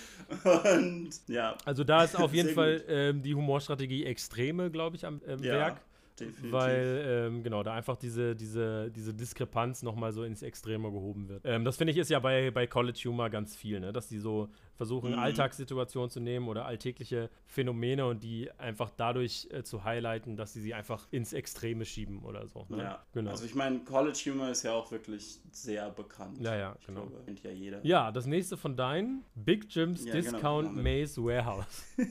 Und 0.45 1.11
ja, 1.27 1.57
Also 1.65 1.83
da 1.83 2.05
ist 2.05 2.17
auf 2.17 2.33
jeden 2.33 2.51
Fall 2.51 2.85
ähm, 2.87 3.23
die 3.23 3.35
Humorstrategie 3.35 4.05
Extreme, 4.05 4.71
glaube 4.71 4.95
ich, 4.95 5.05
am 5.05 5.21
ähm, 5.27 5.43
Ja, 5.43 5.53
Werk. 5.53 5.81
definitiv. 6.21 6.53
Weil, 6.53 7.05
ähm, 7.07 7.43
genau, 7.43 7.65
da 7.65 7.75
einfach 7.75 7.97
diese, 7.97 8.37
diese, 8.37 8.91
diese 8.93 9.13
Diskrepanz 9.13 9.83
nochmal 9.83 10.13
so 10.13 10.23
ins 10.23 10.43
Extreme 10.43 10.93
gehoben 10.93 11.29
wird. 11.29 11.43
Ähm, 11.45 11.65
das 11.65 11.77
finde 11.77 11.93
ich 11.93 11.99
ist 11.99 12.09
ja 12.11 12.21
bei, 12.21 12.53
bei 12.53 12.69
College 12.69 13.01
Humor 13.07 13.31
ganz 13.31 13.57
viel, 13.57 13.81
ne? 13.81 13.93
dass 13.93 14.07
die 14.07 14.19
so 14.21 14.49
versuchen, 14.76 15.12
Mhm. 15.12 15.19
Alltagssituationen 15.19 16.11
zu 16.11 16.21
nehmen 16.21 16.49
oder 16.49 16.66
alltägliche 16.66 17.31
Phänomene 17.47 18.07
und 18.07 18.23
die 18.25 18.50
einfach 18.59 18.90
dadurch 18.97 19.49
äh, 19.50 19.62
zu 19.62 19.85
highlighten, 19.85 20.37
dass 20.37 20.52
sie 20.52 20.61
sie 20.61 20.75
einfach 20.75 21.07
ins 21.11 21.33
Extreme 21.33 21.85
schieben 21.85 22.23
oder 22.25 22.47
so. 22.47 22.66
Ne? 22.69 22.78
ja, 22.78 23.02
genau. 23.12 23.31
also 23.31 23.45
ich 23.45 23.54
meine, 23.54 23.81
College 23.81 24.19
Humor 24.26 24.49
ist 24.49 24.62
ja 24.64 24.73
auch 24.73 24.90
wirklich 24.90 25.40
sehr 25.52 25.90
bekannt. 25.90 26.38
ja, 26.40 26.57
ja, 26.57 26.76
Ich 26.81 26.87
genau. 26.87 27.02
glaube, 27.07 27.25
kennt 27.25 27.43
ja 27.43 27.50
jeder. 27.50 27.85
Ja, 27.85 28.11
das 28.12 28.26
nächste 28.26 28.57
von 28.57 28.76
deinen 28.76 29.25
Big 29.35 29.66
Jim's 29.75 30.04
Ja, 30.04 30.12
genau, 30.12 30.33
Discount 30.33 30.76
wir. 30.76 31.00
Maze 31.00 31.23
Warehouse. 31.23 31.85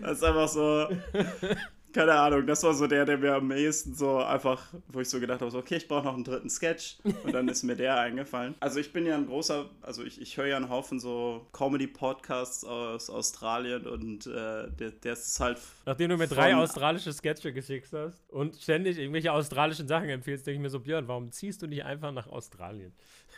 Das 0.00 0.12
ist 0.18 0.24
einfach 0.24 0.48
so, 0.48 0.88
keine 1.92 2.14
Ahnung, 2.14 2.46
das 2.46 2.62
war 2.62 2.74
so 2.74 2.86
der, 2.86 3.04
der 3.04 3.18
mir 3.18 3.34
am 3.34 3.50
ehesten 3.50 3.94
so 3.94 4.18
einfach, 4.18 4.62
wo 4.88 5.00
ich 5.00 5.08
so 5.08 5.20
gedacht 5.20 5.40
habe, 5.40 5.50
so, 5.50 5.58
okay, 5.58 5.76
ich 5.76 5.88
brauche 5.88 6.04
noch 6.04 6.14
einen 6.14 6.24
dritten 6.24 6.50
Sketch 6.50 6.98
und 7.24 7.32
dann 7.32 7.48
ist 7.48 7.62
mir 7.62 7.76
der 7.76 7.96
eingefallen. 8.00 8.54
Also 8.60 8.80
ich 8.80 8.92
bin 8.92 9.06
ja 9.06 9.16
ein 9.16 9.26
großer, 9.26 9.68
also 9.82 10.02
ich, 10.02 10.20
ich 10.20 10.36
höre 10.36 10.46
ja 10.46 10.56
einen 10.56 10.68
Haufen 10.68 11.00
so 11.00 11.46
Comedy-Podcasts 11.52 12.64
aus 12.64 13.10
Australien 13.10 13.86
und 13.86 14.26
äh, 14.26 14.70
der, 14.70 14.90
der 15.02 15.12
ist 15.12 15.38
halt 15.40 15.58
Nachdem 15.86 16.10
du 16.10 16.16
mir 16.16 16.28
drei 16.28 16.54
australische 16.54 17.12
Sketche 17.12 17.52
geschickt 17.52 17.92
hast 17.92 18.28
und 18.30 18.56
ständig 18.56 18.98
irgendwelche 18.98 19.32
australischen 19.32 19.88
Sachen 19.88 20.08
empfiehlst, 20.08 20.46
denke 20.46 20.56
ich 20.56 20.62
mir 20.62 20.70
so, 20.70 20.80
Björn, 20.80 21.08
warum 21.08 21.32
ziehst 21.32 21.62
du 21.62 21.66
nicht 21.66 21.84
einfach 21.84 22.12
nach 22.12 22.28
Australien? 22.28 22.92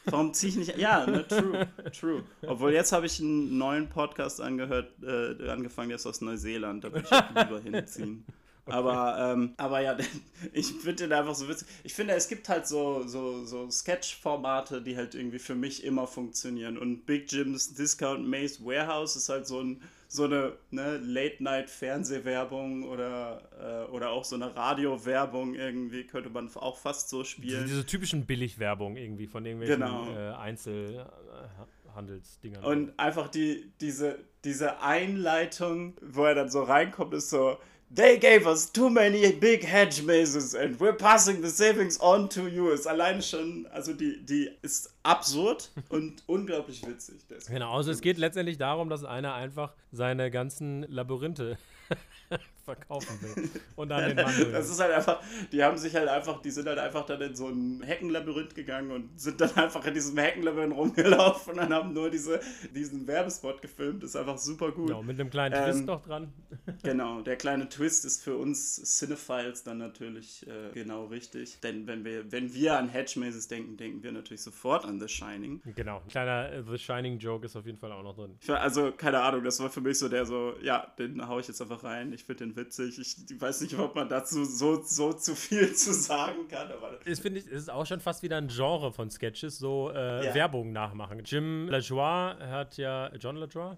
Warum 0.06 0.34
ziehe 0.34 0.50
ich 0.50 0.56
nicht? 0.56 0.78
Ja, 0.78 1.06
ne, 1.06 1.26
true, 1.26 1.68
true. 1.98 2.24
Obwohl 2.46 2.72
jetzt 2.72 2.92
habe 2.92 3.06
ich 3.06 3.20
einen 3.20 3.56
neuen 3.56 3.88
Podcast 3.88 4.40
angehört, 4.40 4.90
äh, 5.02 5.48
angefangen, 5.48 5.90
der 5.90 5.96
ist 5.96 6.06
aus 6.06 6.20
Neuseeland. 6.20 6.84
Da 6.84 6.92
würde 6.92 7.06
ich 7.08 7.36
lieber 7.42 7.60
hinziehen. 7.60 8.24
Aber, 8.66 9.32
ähm, 9.32 9.54
aber 9.56 9.80
ja, 9.80 9.96
ich 10.52 10.66
finde 10.66 11.08
den 11.08 11.12
einfach 11.12 11.34
so 11.34 11.48
witzig. 11.48 11.66
Ich 11.82 11.94
finde, 11.94 12.14
es 12.14 12.28
gibt 12.28 12.48
halt 12.48 12.64
so, 12.66 13.02
so, 13.06 13.44
so 13.44 13.68
Sketch-Formate, 13.70 14.80
die 14.82 14.96
halt 14.96 15.14
irgendwie 15.16 15.40
für 15.40 15.54
mich 15.56 15.82
immer 15.84 16.06
funktionieren. 16.06 16.78
Und 16.78 17.04
Big 17.04 17.30
Jim's 17.32 17.74
Discount 17.74 18.26
Maze 18.28 18.64
Warehouse 18.64 19.16
ist 19.16 19.28
halt 19.28 19.46
so, 19.48 19.60
ein, 19.60 19.82
so 20.06 20.24
eine 20.24 20.52
ne, 20.70 20.98
Late-Night-Fernsehwerbung 20.98 22.84
oder, 22.84 23.86
äh, 23.88 23.90
oder 23.90 24.10
auch 24.10 24.24
so 24.24 24.36
eine 24.36 24.54
Radio-Werbung 24.54 25.54
irgendwie, 25.54 26.04
könnte 26.04 26.30
man 26.30 26.48
auch 26.54 26.78
fast 26.78 27.08
so 27.08 27.22
Diese, 27.22 27.30
spielen. 27.32 27.66
diese 27.66 27.84
typischen 27.84 28.26
Billigwerbung 28.26 28.96
irgendwie 28.96 29.26
von 29.26 29.44
irgendwelchen 29.44 29.80
Genau. 29.80 30.06
äh, 30.14 30.34
Einzelhandelsdingern. 30.34 32.62
Und 32.64 32.96
einfach 32.98 33.26
die, 33.28 33.72
diese, 33.80 34.18
diese 34.44 34.80
Einleitung, 34.80 35.94
wo 36.00 36.24
er 36.24 36.34
dann 36.36 36.48
so 36.48 36.62
reinkommt, 36.62 37.12
ist 37.14 37.28
so, 37.30 37.58
They 37.94 38.18
gave 38.18 38.46
us 38.46 38.72
too 38.72 38.88
many 38.88 39.32
big 39.32 39.64
hedge 39.64 40.02
mazes 40.02 40.54
and 40.54 40.80
we're 40.80 40.96
passing 40.96 41.42
the 41.42 41.50
savings 41.50 42.00
on 42.00 42.28
to 42.30 42.46
you. 42.48 42.70
Ist 42.70 42.86
alleine 42.86 43.20
schon, 43.20 43.66
also 43.70 43.92
die, 43.92 44.24
die 44.24 44.48
ist 44.62 44.94
absurd 45.02 45.70
und 45.90 46.22
unglaublich 46.26 46.86
witzig. 46.86 47.16
deswegen. 47.28 47.54
Genau, 47.54 47.72
also 47.76 47.90
es 47.90 48.00
geht 48.00 48.16
letztendlich 48.16 48.56
darum, 48.56 48.88
dass 48.88 49.04
einer 49.04 49.34
einfach 49.34 49.74
seine 49.90 50.30
ganzen 50.30 50.84
Labyrinthe 50.84 51.58
verkaufen 52.64 53.18
will 53.22 53.50
und 53.76 53.88
dann 53.88 54.08
den 54.08 54.24
Mann 54.24 54.34
Das 54.52 54.70
ist 54.70 54.80
halt 54.80 54.92
einfach, 54.92 55.20
die 55.50 55.62
haben 55.62 55.76
sich 55.76 55.94
halt 55.94 56.08
einfach, 56.08 56.40
die 56.40 56.50
sind 56.50 56.68
halt 56.68 56.78
einfach 56.78 57.04
dann 57.06 57.20
in 57.20 57.34
so 57.34 57.48
ein 57.48 57.82
Heckenlabyrinth 57.82 58.54
gegangen 58.54 58.90
und 58.90 59.20
sind 59.20 59.40
dann 59.40 59.54
einfach 59.56 59.84
in 59.86 59.94
diesem 59.94 60.16
Heckenlabyrinth 60.16 60.76
rumgelaufen 60.76 61.58
und 61.58 61.74
haben 61.74 61.92
nur 61.92 62.10
diese, 62.10 62.40
diesen 62.74 63.06
Werbespot 63.06 63.62
gefilmt. 63.62 64.04
Ist 64.04 64.16
einfach 64.16 64.38
super 64.38 64.70
gut. 64.70 64.88
Genau, 64.88 65.02
mit 65.02 65.18
einem 65.18 65.30
kleinen 65.30 65.54
Ähm, 65.56 65.64
Twist 65.64 65.86
noch 65.86 66.02
dran. 66.02 66.32
Genau, 66.82 67.20
der 67.20 67.36
kleine 67.36 67.68
Twist 67.68 68.04
ist 68.04 68.22
für 68.22 68.36
uns 68.36 68.76
Cinephiles 68.98 69.64
dann 69.64 69.78
natürlich 69.78 70.46
äh, 70.46 70.72
genau 70.72 71.06
richtig. 71.06 71.58
Denn 71.60 71.86
wenn 71.86 72.04
wir, 72.04 72.30
wenn 72.30 72.54
wir 72.54 72.78
an 72.78 72.88
Hedge 72.88 73.18
Mazes 73.18 73.48
denken, 73.48 73.76
denken 73.76 74.02
wir 74.02 74.12
natürlich 74.12 74.42
sofort 74.42 74.84
an 74.84 75.00
The 75.00 75.08
Shining. 75.08 75.60
Genau, 75.74 75.98
ein 75.98 76.08
kleiner 76.08 76.52
äh, 76.52 76.62
The 76.62 76.78
Shining 76.78 77.18
Joke 77.18 77.46
ist 77.46 77.56
auf 77.56 77.66
jeden 77.66 77.78
Fall 77.78 77.92
auch 77.92 78.02
noch 78.02 78.14
drin. 78.14 78.38
Also, 78.48 78.92
keine 78.92 79.20
Ahnung, 79.20 79.42
das 79.44 79.60
war 79.60 79.70
für 79.70 79.80
mich 79.80 79.98
so 79.98 80.08
der 80.08 80.24
so, 80.26 80.54
ja, 80.62 80.86
den 80.98 81.26
hau 81.26 81.38
ich 81.38 81.48
jetzt 81.48 81.60
einfach 81.60 81.82
rein. 81.84 82.12
Ich 82.12 82.21
finde 82.24 82.46
den 82.46 82.56
witzig. 82.56 82.98
Ich 82.98 83.40
weiß 83.40 83.60
nicht, 83.62 83.78
ob 83.78 83.94
man 83.94 84.08
dazu 84.08 84.44
so, 84.44 84.82
so 84.82 85.12
zu 85.12 85.34
viel 85.34 85.74
zu 85.74 85.92
sagen 85.92 86.48
kann, 86.48 86.70
aber 86.70 86.98
Das 87.04 87.20
finde 87.20 87.40
ich, 87.40 87.46
ist 87.46 87.70
auch 87.70 87.86
schon 87.86 88.00
fast 88.00 88.22
wieder 88.22 88.36
ein 88.36 88.48
Genre 88.48 88.92
von 88.92 89.10
Sketches, 89.10 89.58
so 89.58 89.90
äh, 89.94 90.26
Ja. 90.26 90.34
Werbung 90.34 90.72
nachmachen. 90.72 91.22
Jim 91.24 91.68
LaJoie 91.68 92.36
hat 92.40 92.76
ja, 92.76 93.14
John 93.16 93.36
LaJoie? 93.36 93.76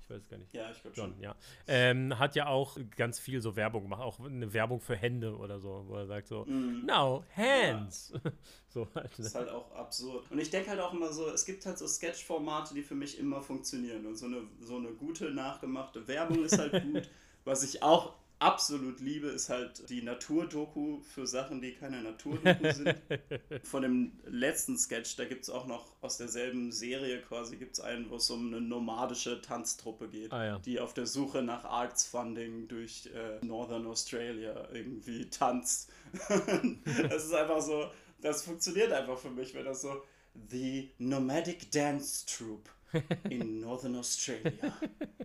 Ich 0.00 0.14
weiß 0.14 0.22
es 0.22 0.28
gar 0.30 0.38
nicht. 0.38 0.54
ja, 0.54 0.70
ich 0.70 0.80
glaube 0.80 0.96
John, 0.96 1.10
schon. 1.12 1.20
ja. 1.22 1.36
Ähm, 1.66 2.18
hat 2.18 2.34
ja 2.34 2.46
auch 2.46 2.78
ganz 2.96 3.18
viel 3.18 3.42
so 3.42 3.56
Werbung 3.56 3.82
gemacht, 3.82 4.00
auch 4.00 4.18
eine 4.20 4.50
Werbung 4.54 4.80
für 4.80 4.96
Hände 4.96 5.36
oder 5.36 5.60
so, 5.60 5.84
wo 5.86 5.96
er 5.96 6.06
sagt 6.06 6.28
so, 6.28 6.46
Mhm. 6.46 6.86
now, 6.86 7.22
hands. 7.36 8.14
so 8.68 8.88
halt, 8.94 9.10
Das 9.18 9.26
ist 9.26 9.34
ne? 9.34 9.40
halt 9.40 9.50
auch 9.50 9.70
absurd. 9.74 10.30
Und 10.30 10.38
ich 10.38 10.48
denke 10.48 10.70
halt 10.70 10.80
auch 10.80 10.94
immer 10.94 11.12
so, 11.12 11.28
es 11.28 11.44
gibt 11.44 11.66
halt 11.66 11.76
so 11.76 11.86
Sketch-Formate, 11.86 12.72
die 12.72 12.80
für 12.82 12.94
mich 12.94 13.18
immer 13.18 13.42
funktionieren. 13.42 14.06
Und 14.06 14.16
so 14.16 14.24
eine, 14.24 14.44
so 14.60 14.76
eine 14.76 14.92
gute, 14.92 15.30
nachgemachte 15.30 16.08
Werbung 16.08 16.42
ist 16.42 16.58
halt 16.58 16.72
gut. 16.90 17.10
Was 17.48 17.62
ich 17.62 17.82
auch 17.82 18.12
absolut 18.40 19.00
liebe, 19.00 19.28
ist 19.28 19.48
halt 19.48 19.88
die 19.88 20.02
Naturdoku 20.02 21.00
für 21.00 21.26
Sachen, 21.26 21.62
die 21.62 21.72
keine 21.72 22.02
Naturdoku 22.02 22.72
sind. 22.72 22.94
Von 23.64 23.80
dem 23.82 24.12
letzten 24.26 24.76
Sketch, 24.76 25.16
da 25.16 25.24
gibt 25.24 25.44
es 25.44 25.48
auch 25.50 25.66
noch 25.66 25.86
aus 26.02 26.18
derselben 26.18 26.70
Serie 26.72 27.22
quasi, 27.22 27.56
gibt 27.56 27.72
es 27.72 27.80
einen, 27.80 28.10
wo 28.10 28.16
es 28.16 28.28
um 28.28 28.48
eine 28.48 28.60
nomadische 28.60 29.40
Tanztruppe 29.40 30.08
geht, 30.08 30.30
Ah, 30.30 30.44
ja. 30.44 30.58
die 30.58 30.78
auf 30.78 30.92
der 30.92 31.06
Suche 31.06 31.40
nach 31.40 31.64
Arts 31.64 32.04
Funding 32.04 32.68
durch 32.68 33.08
äh, 33.14 33.42
Northern 33.44 33.86
Australia 33.86 34.68
irgendwie 34.70 35.30
tanzt. 35.30 35.90
das 37.08 37.24
ist 37.24 37.32
einfach 37.32 37.62
so, 37.62 37.90
das 38.20 38.42
funktioniert 38.42 38.92
einfach 38.92 39.16
für 39.16 39.30
mich, 39.30 39.54
wenn 39.54 39.64
das 39.64 39.80
so 39.80 40.02
The 40.50 40.90
Nomadic 40.98 41.70
Dance 41.72 42.26
Troupe 42.26 42.70
in 43.28 43.60
Northern 43.60 43.96
Australia. 43.96 44.52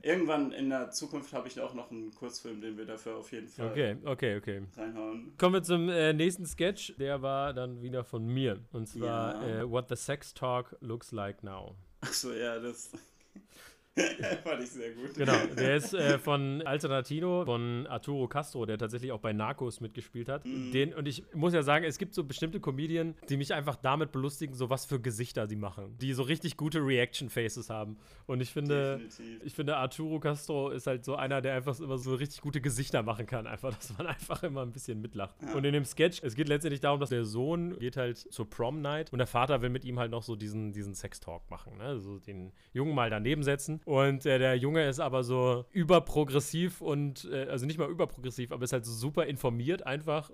Irgendwann 0.02 0.52
in 0.52 0.70
der 0.70 0.92
Zukunft 0.92 1.32
habe 1.34 1.48
ich 1.48 1.60
auch 1.60 1.74
noch 1.74 1.92
einen 1.92 2.14
Kurzfilm, 2.14 2.60
den 2.62 2.78
wir 2.78 2.86
dafür 2.86 3.18
auf 3.18 3.32
jeden 3.32 3.48
Fall 3.48 3.70
Okay, 3.72 3.98
okay, 4.06 4.38
okay. 4.38 4.62
reinhauen. 4.76 5.34
Kommen 5.38 5.56
wir 5.56 5.64
zum 5.64 5.88
äh, 5.90 6.14
nächsten 6.14 6.46
Sketch. 6.46 6.94
Der 6.98 7.22
war 7.22 7.54
dann 7.54 7.82
wieder 7.82 8.04
von 8.04 8.26
mir. 8.26 8.60
Und 8.72 8.88
zwar 8.88 9.42
Ja. 9.48 9.62
äh, 9.62 9.70
What 9.70 9.90
the 9.90 9.96
Sex 9.96 10.34
Talk 10.34 10.76
Looks 10.82 11.12
Like 11.12 11.44
Now. 11.44 11.76
Achso, 12.02 12.32
ja, 12.34 12.60
das 12.60 12.92
fand 14.44 14.64
ich 14.64 14.72
sehr 14.72 14.92
gut. 14.92 15.14
Genau, 15.14 15.34
der 15.56 15.76
ist 15.76 15.94
äh, 15.94 16.18
von 16.18 16.64
Alternatino, 16.64 17.46
von 17.46 17.86
Arturo 17.86 18.28
Castro, 18.28 18.66
der 18.66 18.80
tatsächlich 18.80 19.12
auch 19.12 19.20
bei 19.20 19.34
Narcos 19.34 19.82
mitgespielt 19.82 20.30
hat. 20.30 20.46
Mhm. 20.46 20.72
Den, 20.72 20.94
und 20.96 21.08
ich 21.08 21.24
muss 21.36 21.54
ja 21.54 21.62
sagen, 21.62 21.86
es 21.86 22.00
gibt 22.00 22.16
so 22.16 22.24
bestimmte 22.24 22.60
Comedien, 22.60 23.14
die 23.30 23.38
mich 23.38 23.54
einfach 23.54 23.76
damit 23.76 24.12
belustigen, 24.12 24.56
so 24.56 24.72
was 24.72 24.86
für 24.86 25.00
Gesichter 25.00 25.46
sie 25.48 25.56
machen. 25.56 25.96
Die 26.02 26.14
so 26.14 26.24
richtig 26.24 26.58
gute 26.58 26.80
Reaction-Faces 26.80 27.70
haben. 27.70 27.98
Und 28.26 28.42
ich 28.42 28.50
finde, 28.50 28.98
Definitiv. 28.98 29.42
ich 29.46 29.54
finde, 29.54 29.78
Arturo 29.78 30.20
Castro 30.20 30.70
ist 30.70 30.88
halt 30.88 31.06
so 31.06 31.16
einer, 31.16 31.42
der 31.42 31.54
einfach 31.54 31.80
immer 31.80 32.00
so 32.00 32.16
richtig 32.16 32.42
gute 32.42 32.62
Gesichter 32.62 33.04
machen 33.04 33.28
kann. 33.28 33.46
Einfach, 33.46 33.74
dass 33.76 33.96
man 33.96 34.08
einfach 34.08 34.42
immer 34.42 34.64
ein 34.64 34.72
bisschen 34.72 35.02
mitlacht. 35.02 35.36
Ja. 35.44 35.54
Und 35.54 35.66
in 35.66 35.74
dem 35.74 35.86
Sketch, 35.86 36.24
es 36.24 36.34
geht 36.34 36.50
letztendlich 36.50 36.82
darum, 36.82 37.00
dass 37.00 37.10
der 37.10 37.26
Sohn 37.26 37.78
geht 37.78 37.98
halt 37.98 38.18
zur 38.18 38.50
Prom-Night 38.50 39.14
und 39.14 39.20
der 39.20 39.28
Vater 39.28 39.62
will 39.62 39.70
mit 39.70 39.86
ihm 39.86 40.00
halt 40.00 40.10
noch 40.10 40.24
so 40.24 40.36
diesen, 40.36 40.74
diesen 40.74 40.96
Sex-Talk 40.96 41.48
machen. 41.52 41.78
Ne? 41.78 42.00
So 42.00 42.18
den 42.18 42.54
Jungen 42.74 42.96
mal 42.96 43.12
daneben 43.12 43.44
setzen. 43.44 43.82
Und 43.86 44.26
äh, 44.26 44.40
der 44.40 44.56
Junge 44.56 44.88
ist 44.88 45.00
aber 45.00 45.24
so 45.24 45.66
überprogressiv 45.72 46.82
und, 46.82 47.30
äh, 47.32 47.48
also 47.50 47.66
nicht 47.66 47.78
mal 47.78 47.90
überprogressiv, 47.90 48.52
aber 48.52 48.64
ist 48.64 48.74
halt 48.74 48.86
so 48.86 48.94
super 48.94 49.26
informiert 49.26 49.86
einfach 49.86 50.32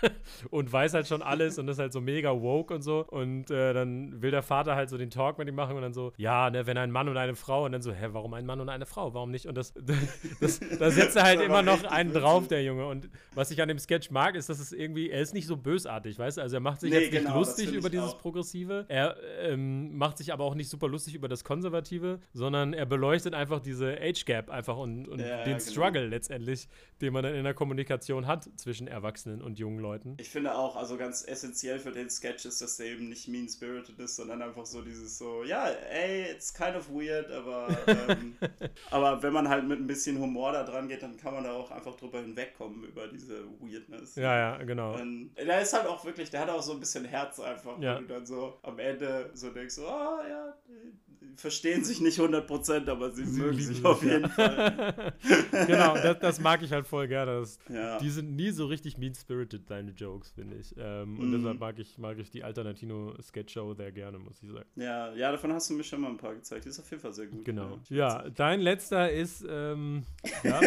und 0.50 0.72
weiß 0.72 0.94
halt 0.94 1.06
schon 1.06 1.22
alles 1.22 1.58
und 1.58 1.68
ist 1.68 1.78
halt 1.78 1.92
so 1.92 2.00
mega 2.00 2.30
woke 2.40 2.74
und 2.74 2.82
so. 2.82 3.04
Und 3.08 3.50
äh, 3.50 3.72
dann 3.72 4.22
will 4.22 4.30
der 4.30 4.42
Vater 4.42 4.76
halt 4.76 4.90
so 4.90 4.98
den 4.98 5.10
Talk 5.10 5.38
mit 5.38 5.48
ihm 5.48 5.54
machen 5.54 5.76
und 5.76 5.82
dann 5.82 5.94
so, 5.94 6.12
ja, 6.16 6.50
ne, 6.50 6.66
wenn 6.66 6.78
ein 6.78 6.90
Mann 6.90 7.08
und 7.08 7.16
eine 7.16 7.34
Frau 7.34 7.64
und 7.64 7.72
dann 7.72 7.82
so, 7.82 7.92
hä, 7.92 8.08
warum 8.12 8.34
ein 8.34 8.46
Mann 8.46 8.60
und 8.60 8.68
eine 8.68 8.86
Frau? 8.86 9.14
Warum 9.14 9.30
nicht? 9.30 9.46
Und 9.46 9.56
das, 9.56 9.74
das, 10.40 10.60
da 10.78 10.90
setzt 10.90 11.16
er 11.16 11.24
halt 11.24 11.40
immer 11.40 11.62
noch 11.62 11.84
einen 11.84 12.12
drauf, 12.12 12.48
der 12.48 12.62
Junge. 12.62 12.86
Und 12.86 13.08
was 13.34 13.50
ich 13.50 13.60
an 13.60 13.68
dem 13.68 13.78
Sketch 13.78 14.10
mag, 14.10 14.34
ist, 14.34 14.48
dass 14.48 14.58
es 14.58 14.72
irgendwie, 14.72 15.10
er 15.10 15.20
ist 15.20 15.34
nicht 15.34 15.46
so 15.46 15.56
bösartig, 15.56 16.18
weißt 16.18 16.38
du? 16.38 16.42
Also 16.42 16.56
er 16.56 16.60
macht 16.60 16.80
sich 16.80 16.90
nee, 16.90 16.98
jetzt 16.98 17.12
nicht 17.12 17.24
genau, 17.24 17.38
lustig 17.38 17.72
über 17.72 17.90
dieses 17.90 18.10
auch. 18.10 18.18
Progressive. 18.18 18.84
Er 18.88 19.16
ähm, 19.40 19.96
macht 19.96 20.18
sich 20.18 20.32
aber 20.32 20.44
auch 20.44 20.54
nicht 20.54 20.68
super 20.68 20.88
lustig 20.88 21.14
über 21.14 21.28
das 21.28 21.44
Konservative, 21.44 22.20
sondern 22.32 22.72
er 22.72 22.86
beleuchtet 22.92 23.32
einfach 23.32 23.60
diese 23.60 23.96
Age 24.02 24.26
Gap 24.26 24.50
einfach 24.50 24.76
und, 24.76 25.08
und 25.08 25.18
ja, 25.18 25.44
den 25.44 25.56
genau. 25.56 25.70
Struggle 25.70 26.08
letztendlich, 26.08 26.68
den 27.00 27.14
man 27.14 27.22
dann 27.22 27.34
in 27.34 27.42
der 27.42 27.54
Kommunikation 27.54 28.26
hat 28.26 28.50
zwischen 28.56 28.86
Erwachsenen 28.86 29.40
und 29.40 29.58
jungen 29.58 29.78
Leuten. 29.78 30.18
Ich 30.20 30.28
finde 30.28 30.54
auch, 30.54 30.76
also 30.76 30.98
ganz 30.98 31.26
essentiell 31.26 31.78
für 31.78 31.90
den 31.90 32.10
Sketch 32.10 32.44
ist, 32.44 32.60
dass 32.60 32.78
er 32.78 32.88
eben 32.88 33.08
nicht 33.08 33.28
mean-spirited 33.28 33.98
ist, 33.98 34.16
sondern 34.16 34.42
einfach 34.42 34.66
so 34.66 34.82
dieses 34.82 35.16
so, 35.16 35.42
ja, 35.42 35.68
ey, 35.68 36.32
it's 36.32 36.52
kind 36.52 36.76
of 36.76 36.90
weird, 36.90 37.30
aber, 37.30 37.74
ähm, 37.86 38.36
aber 38.90 39.22
wenn 39.22 39.32
man 39.32 39.48
halt 39.48 39.66
mit 39.66 39.80
ein 39.80 39.86
bisschen 39.86 40.18
Humor 40.18 40.52
da 40.52 40.62
dran 40.62 40.86
geht, 40.86 41.02
dann 41.02 41.16
kann 41.16 41.32
man 41.32 41.44
da 41.44 41.54
auch 41.54 41.70
einfach 41.70 41.96
drüber 41.96 42.20
hinwegkommen 42.20 42.84
über 42.84 43.08
diese 43.08 43.42
Weirdness. 43.58 44.16
Ja, 44.16 44.36
ja, 44.36 44.64
genau. 44.64 44.96
Und 45.00 45.30
der 45.34 45.62
ist 45.62 45.72
halt 45.72 45.86
auch 45.86 46.04
wirklich, 46.04 46.28
der 46.28 46.40
hat 46.40 46.50
auch 46.50 46.62
so 46.62 46.72
ein 46.72 46.80
bisschen 46.80 47.06
Herz 47.06 47.40
einfach, 47.40 47.80
ja. 47.80 47.96
wo 47.96 48.00
du 48.00 48.06
dann 48.06 48.26
so 48.26 48.58
am 48.62 48.78
Ende 48.78 49.30
so 49.32 49.48
denkst, 49.48 49.78
oh 49.78 50.18
ja, 50.28 50.54
verstehen 51.36 51.84
sich 51.84 52.00
nicht 52.00 52.18
100%, 52.18 52.81
aber 52.88 53.10
sie, 53.10 53.24
sie 53.24 53.40
mögen 53.40 53.58
sich 53.58 53.84
auf 53.84 54.02
jeden 54.02 54.28
Fall. 54.28 55.12
genau, 55.66 55.94
das, 55.94 56.18
das, 56.18 56.40
mag 56.40 56.62
ich 56.62 56.72
halt 56.72 56.86
voll 56.86 57.08
gerne. 57.08 57.40
Das, 57.40 57.58
ja. 57.68 57.98
Die 57.98 58.10
sind 58.10 58.34
nie 58.36 58.50
so 58.50 58.66
richtig 58.66 58.98
mean-spirited, 58.98 59.70
deine 59.70 59.92
Jokes, 59.92 60.30
finde 60.30 60.56
ich. 60.56 60.74
Ähm, 60.78 61.18
und 61.18 61.30
mm. 61.30 61.36
deshalb 61.36 61.60
mag 61.60 61.78
ich, 61.78 61.98
mag 61.98 62.18
ich 62.18 62.30
die 62.30 62.44
Alternatino-Sketch-Show 62.44 63.74
sehr 63.74 63.92
gerne, 63.92 64.18
muss 64.18 64.42
ich 64.42 64.50
sagen. 64.50 64.68
Ja, 64.76 65.12
ja, 65.14 65.32
davon 65.32 65.52
hast 65.52 65.70
du 65.70 65.74
mir 65.74 65.84
schon 65.84 66.00
mal 66.00 66.08
ein 66.08 66.16
paar 66.16 66.34
gezeigt. 66.34 66.64
Die 66.64 66.68
ist 66.68 66.80
auf 66.80 66.90
jeden 66.90 67.02
Fall 67.02 67.12
sehr 67.12 67.26
gut. 67.26 67.44
Genau. 67.44 67.78
Ja, 67.88 68.28
dein 68.30 68.60
letzter 68.60 69.10
ist, 69.10 69.44
ähm, 69.48 70.04
ja, 70.42 70.60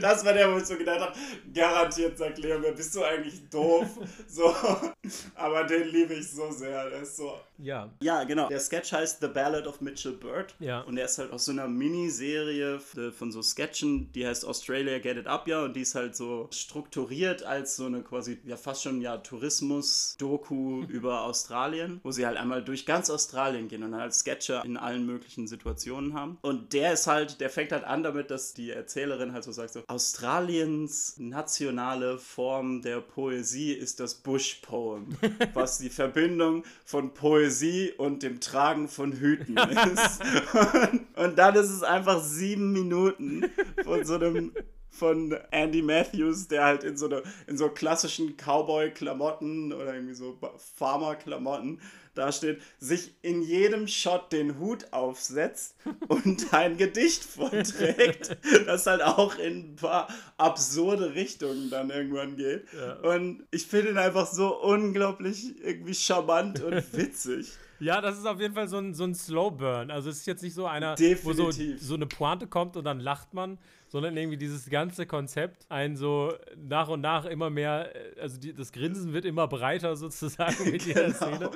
Das 0.00 0.24
war 0.24 0.32
der, 0.32 0.52
wo 0.52 0.58
ich 0.58 0.64
so 0.64 0.76
gedacht 0.76 1.00
habe, 1.00 1.12
garantiert 1.52 2.18
sagt 2.18 2.38
Leo, 2.38 2.60
bist 2.74 2.94
du 2.94 3.02
eigentlich 3.02 3.48
doof? 3.50 3.86
so, 4.26 4.54
aber 5.34 5.64
den 5.64 5.88
liebe 5.88 6.14
ich 6.14 6.30
so 6.30 6.50
sehr. 6.50 6.90
Der 6.90 7.02
ist 7.02 7.16
so. 7.16 7.38
Ja. 7.58 7.90
Ja, 8.02 8.24
genau. 8.24 8.48
Der 8.48 8.60
Sketch 8.60 8.92
heißt 8.92 9.20
The 9.20 9.28
Ballad 9.28 9.66
of 9.66 9.80
Mitchell 9.80 10.12
Bird. 10.12 10.54
Ja. 10.58 10.80
Und 10.82 10.96
er 10.96 11.06
ist 11.06 11.18
halt 11.20 11.32
aus 11.32 11.44
so 11.44 11.52
einer 11.52 11.68
Miniserie 11.68 12.80
von 12.80 13.30
so 13.30 13.42
Sketchen, 13.42 14.10
die 14.12 14.26
heißt 14.26 14.44
Australia 14.44 14.98
Get 14.98 15.16
It 15.16 15.26
Up, 15.26 15.46
ja. 15.46 15.64
Und 15.64 15.76
die 15.76 15.82
ist 15.82 15.94
halt 15.94 16.16
so 16.16 16.48
strukturiert 16.50 17.42
als 17.42 17.76
so 17.76 17.86
eine 17.86 18.02
quasi, 18.02 18.38
ja, 18.44 18.56
fast 18.56 18.82
schon 18.82 19.00
ja 19.00 19.18
Tourismus-Doku 19.18 20.84
über 20.88 21.22
Australien, 21.22 22.00
wo 22.02 22.10
sie 22.10 22.26
halt 22.26 22.36
einmal 22.36 22.64
durch 22.64 22.86
ganz 22.86 23.10
Australien 23.10 23.68
gehen 23.68 23.82
und 23.82 23.94
halt 23.94 24.14
Sketche 24.14 24.62
in 24.64 24.76
allen 24.76 25.06
möglichen 25.06 25.46
Situationen 25.46 26.14
haben. 26.14 26.38
Und 26.42 26.72
der 26.72 26.92
ist 26.92 27.06
halt, 27.06 27.40
der 27.40 27.50
fängt 27.50 27.72
halt 27.72 27.84
an 27.84 28.02
damit, 28.02 28.30
dass 28.30 28.54
die 28.54 28.70
Erzählerin 28.70 29.32
halt 29.32 29.44
so 29.44 29.52
sagt: 29.52 29.72
so, 29.74 29.82
Australiens 29.86 31.14
nationale 31.18 32.18
Form 32.18 32.82
der 32.82 33.00
Poesie 33.00 33.72
ist 33.72 34.00
das 34.00 34.14
Bush 34.14 34.60
Poem, 34.62 35.16
was 35.54 35.78
die 35.78 35.90
Verbindung 35.90 36.64
von 36.84 37.14
Poesie 37.14 37.92
und 37.96 38.22
dem 38.22 38.40
Tragen 38.40 38.88
von 38.88 39.12
Hüten 39.12 39.56
ist. 39.94 40.20
und, 40.92 41.06
und 41.20 41.38
dann 41.38 41.54
ist 41.54 41.70
es 41.70 41.82
einfach 41.82 42.22
sieben 42.22 42.72
Minuten 42.72 43.50
von 43.84 44.04
so 44.04 44.14
einem 44.14 44.52
von 44.88 45.32
Andy 45.50 45.82
Matthews, 45.82 46.48
der 46.48 46.64
halt 46.64 46.84
in 46.84 46.96
so, 46.96 47.06
eine, 47.06 47.22
in 47.46 47.56
so 47.56 47.68
klassischen 47.68 48.36
Cowboy-Klamotten 48.36 49.72
oder 49.72 49.94
irgendwie 49.94 50.14
so 50.14 50.38
Farmer-Klamotten 50.76 51.80
dasteht, 52.14 52.60
sich 52.78 53.12
in 53.22 53.42
jedem 53.42 53.86
Shot 53.86 54.32
den 54.32 54.58
Hut 54.58 54.92
aufsetzt 54.92 55.76
und 56.08 56.52
ein 56.52 56.76
Gedicht 56.76 57.22
vorträgt, 57.22 58.36
das 58.66 58.86
halt 58.86 59.02
auch 59.02 59.38
in 59.38 59.72
ein 59.72 59.76
paar 59.76 60.08
absurde 60.36 61.14
Richtungen 61.14 61.70
dann 61.70 61.90
irgendwann 61.90 62.36
geht. 62.36 62.64
Ja. 62.74 62.94
Und 63.10 63.46
ich 63.50 63.66
finde 63.66 63.90
ihn 63.90 63.98
einfach 63.98 64.26
so 64.26 64.60
unglaublich 64.60 65.54
irgendwie 65.62 65.94
charmant 65.94 66.62
und 66.62 66.92
witzig. 66.96 67.52
Ja, 67.80 68.00
das 68.00 68.18
ist 68.18 68.26
auf 68.26 68.40
jeden 68.40 68.54
Fall 68.54 68.68
so 68.68 68.78
ein, 68.78 68.94
so 68.94 69.04
ein 69.04 69.14
Slow 69.14 69.50
Burn. 69.50 69.90
Also 69.90 70.10
es 70.10 70.18
ist 70.18 70.26
jetzt 70.26 70.42
nicht 70.42 70.54
so 70.54 70.66
einer, 70.66 70.94
Definitiv. 70.94 71.24
wo 71.24 71.50
so, 71.50 71.76
so 71.78 71.94
eine 71.94 72.06
Pointe 72.06 72.46
kommt 72.46 72.76
und 72.76 72.84
dann 72.84 73.00
lacht 73.00 73.32
man, 73.34 73.58
sondern 73.88 74.16
irgendwie 74.16 74.36
dieses 74.36 74.68
ganze 74.68 75.06
Konzept 75.06 75.66
ein 75.70 75.96
so 75.96 76.32
nach 76.56 76.88
und 76.88 77.00
nach 77.00 77.24
immer 77.24 77.50
mehr, 77.50 77.94
äh, 77.94 78.20
also 78.20 78.38
die, 78.38 78.52
das 78.52 78.72
Grinsen 78.72 79.12
wird 79.12 79.24
immer 79.24 79.48
breiter 79.48 79.96
sozusagen 79.96 80.70
mit 80.70 80.84
jeder 80.84 81.04
genau. 81.10 81.16
Szene. 81.16 81.50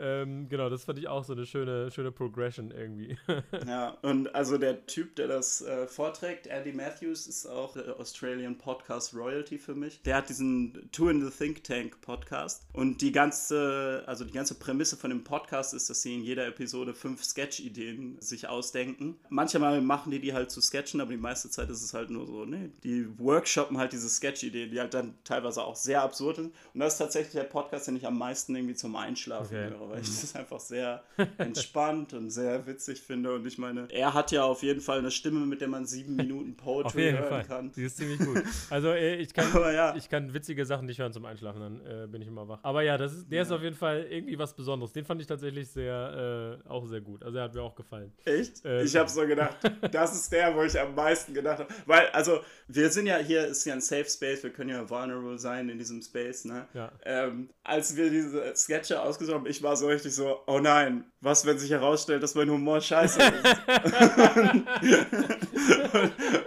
Ähm, 0.00 0.48
genau, 0.48 0.70
das 0.70 0.84
fand 0.84 0.98
ich 0.98 1.08
auch 1.08 1.24
so 1.24 1.34
eine 1.34 1.44
schöne, 1.44 1.90
schöne 1.90 2.10
Progression 2.10 2.70
irgendwie. 2.70 3.18
ja, 3.66 3.98
und 4.02 4.34
also 4.34 4.56
der 4.56 4.86
Typ, 4.86 5.16
der 5.16 5.28
das 5.28 5.60
äh, 5.62 5.86
vorträgt, 5.86 6.46
Andy 6.46 6.72
Matthews, 6.72 7.26
ist 7.26 7.46
auch 7.46 7.76
Australian 7.98 8.56
Podcast 8.56 9.14
Royalty 9.14 9.58
für 9.58 9.74
mich. 9.74 10.02
Der 10.02 10.16
hat 10.16 10.28
diesen 10.28 10.88
Two 10.92 11.08
in 11.08 11.22
the 11.22 11.30
Think 11.30 11.64
Tank 11.64 12.00
Podcast 12.00 12.66
und 12.72 13.02
die 13.02 13.12
ganze, 13.12 14.02
also 14.06 14.24
die 14.24 14.32
ganze 14.32 14.54
Prämisse 14.54 14.96
von 14.96 15.10
dem 15.10 15.22
Podcast 15.22 15.74
ist, 15.74 15.90
dass 15.90 16.02
sie 16.02 16.14
in 16.14 16.22
jeder 16.22 16.46
Episode 16.46 16.94
fünf 16.94 17.22
Sketch-Ideen 17.22 18.16
sich 18.20 18.48
ausdenken. 18.48 19.18
Manchmal 19.28 19.80
machen 19.80 20.10
die 20.10 20.20
die 20.20 20.32
halt 20.32 20.50
zu 20.50 20.60
Sketchen, 20.60 21.00
aber 21.00 21.10
die 21.10 21.18
meiste 21.18 21.50
Zeit 21.50 21.68
ist 21.70 21.82
es 21.82 21.92
halt 21.92 22.10
nur 22.10 22.26
so, 22.26 22.44
ne, 22.44 22.70
die 22.84 23.06
workshoppen 23.18 23.78
halt 23.78 23.92
diese 23.92 24.08
Sketch-Ideen, 24.08 24.70
die 24.70 24.80
halt 24.80 24.94
dann 24.94 25.14
teilweise 25.24 25.62
auch 25.62 25.76
sehr 25.76 26.02
absurd 26.02 26.36
sind. 26.36 26.54
Und 26.74 26.80
das 26.80 26.94
ist 26.94 26.98
tatsächlich 26.98 27.32
der 27.32 27.44
Podcast, 27.44 27.88
den 27.88 27.96
ich 27.96 28.06
am 28.06 28.18
meisten 28.18 28.54
irgendwie 28.54 28.74
zum 28.74 28.96
Einschlafen 28.96 29.56
okay. 29.56 29.70
höre 29.70 29.89
weil 29.90 30.00
ich 30.00 30.08
mhm. 30.08 30.18
das 30.20 30.34
einfach 30.36 30.60
sehr 30.60 31.02
entspannt 31.38 32.12
und 32.12 32.30
sehr 32.30 32.66
witzig 32.66 33.00
finde. 33.00 33.34
Und 33.34 33.46
ich 33.46 33.58
meine, 33.58 33.88
er 33.90 34.14
hat 34.14 34.32
ja 34.32 34.44
auf 34.44 34.62
jeden 34.62 34.80
Fall 34.80 34.98
eine 34.98 35.10
Stimme, 35.10 35.46
mit 35.46 35.60
der 35.60 35.68
man 35.68 35.86
sieben 35.86 36.16
Minuten 36.16 36.56
Poetry 36.56 37.10
hören 37.10 37.28
Fall. 37.28 37.44
kann. 37.44 37.72
Die 37.72 37.84
ist 37.84 37.96
ziemlich 37.96 38.18
gut. 38.18 38.42
Also 38.70 38.88
äh, 38.88 39.16
ich 39.16 39.32
kann, 39.32 39.52
ja. 39.52 39.94
ich 39.96 40.08
kann 40.08 40.32
witzige 40.32 40.64
Sachen 40.64 40.86
nicht 40.86 40.98
hören 40.98 41.12
zum 41.12 41.24
Einschlafen, 41.24 41.60
dann 41.60 42.04
äh, 42.04 42.06
bin 42.06 42.22
ich 42.22 42.28
immer 42.28 42.48
wach. 42.48 42.60
Aber 42.62 42.82
ja, 42.82 42.96
das 42.96 43.12
ist, 43.12 43.30
der 43.30 43.36
ja. 43.38 43.42
ist 43.42 43.52
auf 43.52 43.62
jeden 43.62 43.76
Fall 43.76 44.06
irgendwie 44.08 44.38
was 44.38 44.54
Besonderes. 44.54 44.92
Den 44.92 45.04
fand 45.04 45.20
ich 45.20 45.26
tatsächlich 45.26 45.68
sehr, 45.68 46.60
äh, 46.64 46.68
auch 46.68 46.86
sehr 46.86 47.00
gut. 47.00 47.22
Also 47.22 47.38
er 47.38 47.44
hat 47.44 47.54
mir 47.54 47.62
auch 47.62 47.74
gefallen. 47.74 48.12
Echt? 48.24 48.62
Ähm, 48.64 48.84
ich 48.84 48.96
habe 48.96 49.08
so 49.08 49.26
gedacht, 49.26 49.56
das 49.92 50.14
ist 50.14 50.32
der, 50.32 50.54
wo 50.54 50.62
ich 50.62 50.78
am 50.78 50.94
meisten 50.94 51.34
gedacht 51.34 51.60
habe. 51.60 51.74
Weil, 51.86 52.08
also, 52.08 52.40
wir 52.68 52.90
sind 52.90 53.06
ja 53.06 53.18
hier, 53.18 53.46
ist 53.46 53.64
ja 53.64 53.74
ein 53.74 53.80
Safe 53.80 54.04
Space, 54.04 54.42
wir 54.42 54.50
können 54.50 54.70
ja 54.70 54.88
vulnerable 54.88 55.38
sein 55.38 55.68
in 55.68 55.78
diesem 55.78 56.02
Space, 56.02 56.44
ne? 56.44 56.66
Ja. 56.74 56.92
Ähm, 57.04 57.50
als 57.64 57.96
wir 57.96 58.10
diese 58.10 58.54
Sketche 58.54 59.02
ausgesucht 59.02 59.34
haben, 59.34 59.46
ich 59.46 59.62
war 59.62 59.69
so 59.76 59.86
richtig 59.88 60.14
so, 60.14 60.40
oh 60.46 60.58
nein, 60.58 61.04
was, 61.20 61.44
wenn 61.46 61.58
sich 61.58 61.70
herausstellt, 61.70 62.22
dass 62.22 62.34
mein 62.34 62.50
Humor 62.50 62.80
scheiße 62.80 63.20
ist? 63.20 63.44
und, 64.46 64.66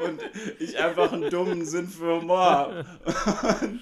und, 0.05 0.21
ich 0.59 0.77
einfach 0.77 1.11
einen 1.11 1.29
dummen 1.29 1.65
Sinn 1.65 1.87
für 1.87 2.21
Humor 2.21 2.45
habe. 2.45 2.85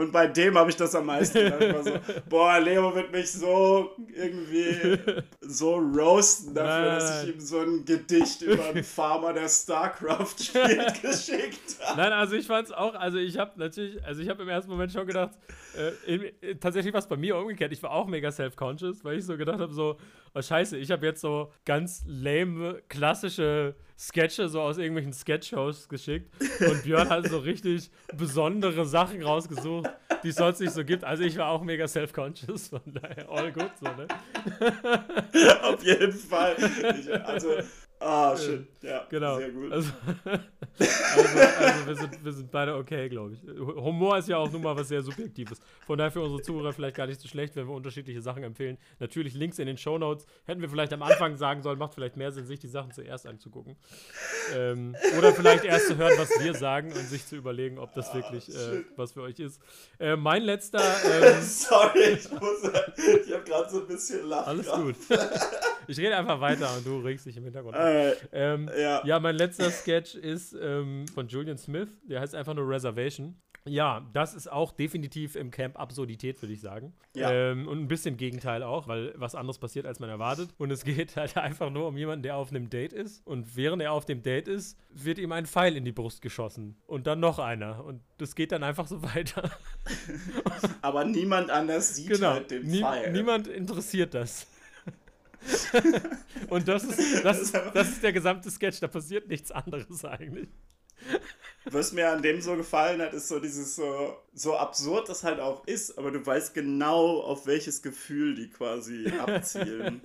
Und 0.00 0.12
bei 0.12 0.26
dem 0.26 0.56
habe 0.56 0.70
ich 0.70 0.76
das 0.76 0.94
am 0.94 1.04
meisten 1.04 1.38
gedacht. 1.38 1.84
So, 1.84 1.92
boah, 2.30 2.58
Leo 2.58 2.94
wird 2.94 3.12
mich 3.12 3.30
so 3.30 3.90
irgendwie 4.14 4.98
so 5.42 5.74
roasten 5.74 6.54
dafür, 6.54 6.86
nein, 6.86 6.98
dass 6.98 7.24
ich 7.24 7.34
ihm 7.34 7.40
so 7.40 7.60
ein 7.60 7.84
Gedicht 7.84 8.40
über 8.40 8.64
einen 8.64 8.82
Farmer, 8.96 9.34
der 9.34 9.46
StarCraft 9.46 10.36
spielt, 10.42 11.02
geschickt 11.02 11.76
habe. 11.82 12.00
Nein, 12.00 12.12
also 12.14 12.34
ich 12.34 12.46
fand 12.46 12.68
es 12.68 12.72
auch, 12.72 12.94
also 12.94 13.18
ich 13.18 13.36
habe 13.36 13.60
natürlich, 13.60 14.02
also 14.02 14.22
ich 14.22 14.30
habe 14.30 14.42
im 14.42 14.48
ersten 14.48 14.70
Moment 14.70 14.90
schon 14.90 15.06
gedacht, 15.06 15.32
äh, 15.76 16.14
in, 16.14 16.58
tatsächlich 16.60 16.94
war 16.94 17.00
es 17.00 17.06
bei 17.06 17.18
mir 17.18 17.36
umgekehrt. 17.36 17.70
Ich 17.70 17.82
war 17.82 17.90
auch 17.90 18.06
mega 18.06 18.32
self-conscious, 18.32 19.04
weil 19.04 19.18
ich 19.18 19.26
so 19.26 19.36
gedacht 19.36 19.60
habe, 19.60 19.74
so, 19.74 19.98
oh 20.34 20.40
scheiße, 20.40 20.78
ich 20.78 20.90
habe 20.90 21.04
jetzt 21.04 21.20
so 21.20 21.52
ganz 21.66 22.04
lame, 22.06 22.80
klassische 22.88 23.74
Sketche 24.00 24.48
so 24.48 24.62
aus 24.62 24.78
irgendwelchen 24.78 25.12
Sketch-Shows 25.12 25.86
geschickt 25.86 26.30
und 26.60 26.82
Björn 26.84 27.10
hat 27.10 27.28
so 27.28 27.38
richtig 27.38 27.90
besondere 28.16 28.86
Sachen 28.86 29.22
rausgesucht, 29.22 29.90
die 30.24 30.28
es 30.28 30.36
sonst 30.36 30.60
nicht 30.60 30.72
so 30.72 30.86
gibt. 30.86 31.04
Also 31.04 31.22
ich 31.22 31.36
war 31.36 31.48
auch 31.48 31.62
mega 31.62 31.86
self-conscious, 31.86 32.68
von 32.68 32.80
daher 32.86 33.28
all 33.28 33.52
good 33.52 33.70
so, 33.78 33.84
ne? 33.84 34.08
Auf 35.62 35.84
jeden 35.84 36.12
Fall. 36.12 36.56
Ich, 36.98 37.12
also 37.12 37.50
Ah, 38.02 38.34
shit. 38.34 38.66
Ja, 38.80 39.04
genau. 39.10 39.36
sehr 39.36 39.50
gut. 39.50 39.70
Also, 39.70 39.90
also, 40.24 41.38
also 41.38 41.86
wir, 41.86 41.94
sind, 41.94 42.24
wir 42.24 42.32
sind 42.32 42.50
beide 42.50 42.74
okay, 42.74 43.10
glaube 43.10 43.34
ich. 43.34 43.42
Humor 43.58 44.16
ist 44.16 44.26
ja 44.26 44.38
auch 44.38 44.50
nun 44.50 44.62
mal 44.62 44.74
was 44.74 44.88
sehr 44.88 45.02
Subjektives. 45.02 45.60
Von 45.86 45.98
daher 45.98 46.10
für 46.10 46.22
unsere 46.22 46.40
Zuhörer 46.40 46.72
vielleicht 46.72 46.96
gar 46.96 47.06
nicht 47.06 47.20
so 47.20 47.28
schlecht, 47.28 47.56
wenn 47.56 47.68
wir 47.68 47.74
unterschiedliche 47.74 48.22
Sachen 48.22 48.42
empfehlen. 48.42 48.78
Natürlich 49.00 49.34
Links 49.34 49.58
in 49.58 49.66
den 49.66 49.76
Show 49.76 49.98
Notes. 49.98 50.24
Hätten 50.46 50.62
wir 50.62 50.70
vielleicht 50.70 50.94
am 50.94 51.02
Anfang 51.02 51.36
sagen 51.36 51.60
sollen, 51.60 51.78
macht 51.78 51.92
vielleicht 51.92 52.16
mehr 52.16 52.32
Sinn, 52.32 52.46
sich 52.46 52.58
die 52.58 52.68
Sachen 52.68 52.90
zuerst 52.90 53.26
anzugucken. 53.26 53.76
Ähm, 54.56 54.96
oder 55.18 55.34
vielleicht 55.34 55.64
erst 55.64 55.88
zu 55.88 55.96
hören, 55.98 56.14
was 56.16 56.30
wir 56.42 56.54
sagen 56.54 56.92
und 56.92 57.06
sich 57.06 57.26
zu 57.26 57.36
überlegen, 57.36 57.78
ob 57.78 57.92
das 57.92 58.10
ah, 58.10 58.14
wirklich 58.14 58.48
äh, 58.48 58.82
was 58.96 59.12
für 59.12 59.20
euch 59.20 59.38
ist. 59.38 59.60
Äh, 59.98 60.16
mein 60.16 60.42
letzter. 60.42 60.80
Ähm, 60.80 61.36
Sorry, 61.42 62.14
ich, 62.14 62.30
muss, 62.30 62.62
ich 63.26 63.32
habe 63.34 63.44
gerade 63.44 63.70
so 63.70 63.80
ein 63.80 63.86
bisschen 63.86 64.26
lachen. 64.26 64.48
Alles 64.48 64.70
gut. 64.70 64.96
ich 65.88 65.98
rede 65.98 66.16
einfach 66.16 66.40
weiter 66.40 66.68
und 66.76 66.86
du 66.86 66.98
regst 67.00 67.26
dich 67.26 67.36
im 67.36 67.44
Hintergrund. 67.44 67.76
Äh, 67.76 68.14
Ähm, 68.32 68.70
ja. 68.78 69.04
ja, 69.04 69.20
mein 69.20 69.36
letzter 69.36 69.70
Sketch 69.70 70.14
ist 70.14 70.56
ähm, 70.60 71.06
von 71.08 71.28
Julian 71.28 71.58
Smith. 71.58 71.88
Der 72.02 72.20
heißt 72.20 72.34
einfach 72.34 72.54
nur 72.54 72.68
Reservation. 72.68 73.36
Ja, 73.66 74.08
das 74.14 74.32
ist 74.32 74.50
auch 74.50 74.72
definitiv 74.72 75.36
im 75.36 75.50
Camp 75.50 75.78
Absurdität, 75.78 76.40
würde 76.40 76.54
ich 76.54 76.62
sagen. 76.62 76.94
Ja. 77.14 77.30
Ähm, 77.30 77.68
und 77.68 77.78
ein 77.78 77.88
bisschen 77.88 78.16
Gegenteil 78.16 78.62
auch, 78.62 78.88
weil 78.88 79.12
was 79.16 79.34
anderes 79.34 79.58
passiert, 79.58 79.84
als 79.84 80.00
man 80.00 80.08
erwartet. 80.08 80.48
Und 80.56 80.70
es 80.70 80.82
geht 80.84 81.16
halt 81.16 81.36
einfach 81.36 81.68
nur 81.70 81.86
um 81.86 81.96
jemanden, 81.96 82.22
der 82.22 82.36
auf 82.36 82.50
einem 82.50 82.70
Date 82.70 82.94
ist. 82.94 83.26
Und 83.26 83.56
während 83.56 83.82
er 83.82 83.92
auf 83.92 84.06
dem 84.06 84.22
Date 84.22 84.48
ist, 84.48 84.78
wird 84.88 85.18
ihm 85.18 85.32
ein 85.32 85.44
Pfeil 85.44 85.76
in 85.76 85.84
die 85.84 85.92
Brust 85.92 86.22
geschossen. 86.22 86.76
Und 86.86 87.06
dann 87.06 87.20
noch 87.20 87.38
einer. 87.38 87.84
Und 87.84 88.00
das 88.16 88.34
geht 88.34 88.52
dann 88.52 88.62
einfach 88.62 88.86
so 88.86 89.02
weiter. 89.14 89.50
Aber 90.80 91.04
niemand 91.04 91.50
anders 91.50 91.96
sieht 91.96 92.08
genau. 92.08 92.30
halt 92.30 92.50
den 92.50 92.66
Nie, 92.66 92.80
Pfeil. 92.80 93.12
Niemand 93.12 93.46
interessiert 93.46 94.14
das. 94.14 94.46
Und 96.48 96.68
das 96.68 96.84
ist, 96.84 97.24
das, 97.24 97.40
ist, 97.40 97.54
das 97.54 97.88
ist 97.88 98.02
der 98.02 98.12
gesamte 98.12 98.50
Sketch. 98.50 98.80
Da 98.80 98.88
passiert 98.88 99.28
nichts 99.28 99.50
anderes 99.50 100.04
eigentlich. 100.04 100.48
Was 101.64 101.92
mir 101.92 102.08
an 102.10 102.22
dem 102.22 102.40
so 102.40 102.56
gefallen 102.56 103.02
hat, 103.02 103.12
ist 103.12 103.28
so 103.28 103.38
dieses 103.38 103.76
so, 103.76 104.16
so 104.32 104.56
absurd 104.56 105.08
das 105.10 105.24
halt 105.24 105.40
auch 105.40 105.66
ist, 105.66 105.98
aber 105.98 106.10
du 106.10 106.24
weißt 106.24 106.54
genau, 106.54 107.20
auf 107.20 107.46
welches 107.46 107.82
Gefühl 107.82 108.34
die 108.34 108.48
quasi 108.48 109.12
abzielen. 109.18 110.00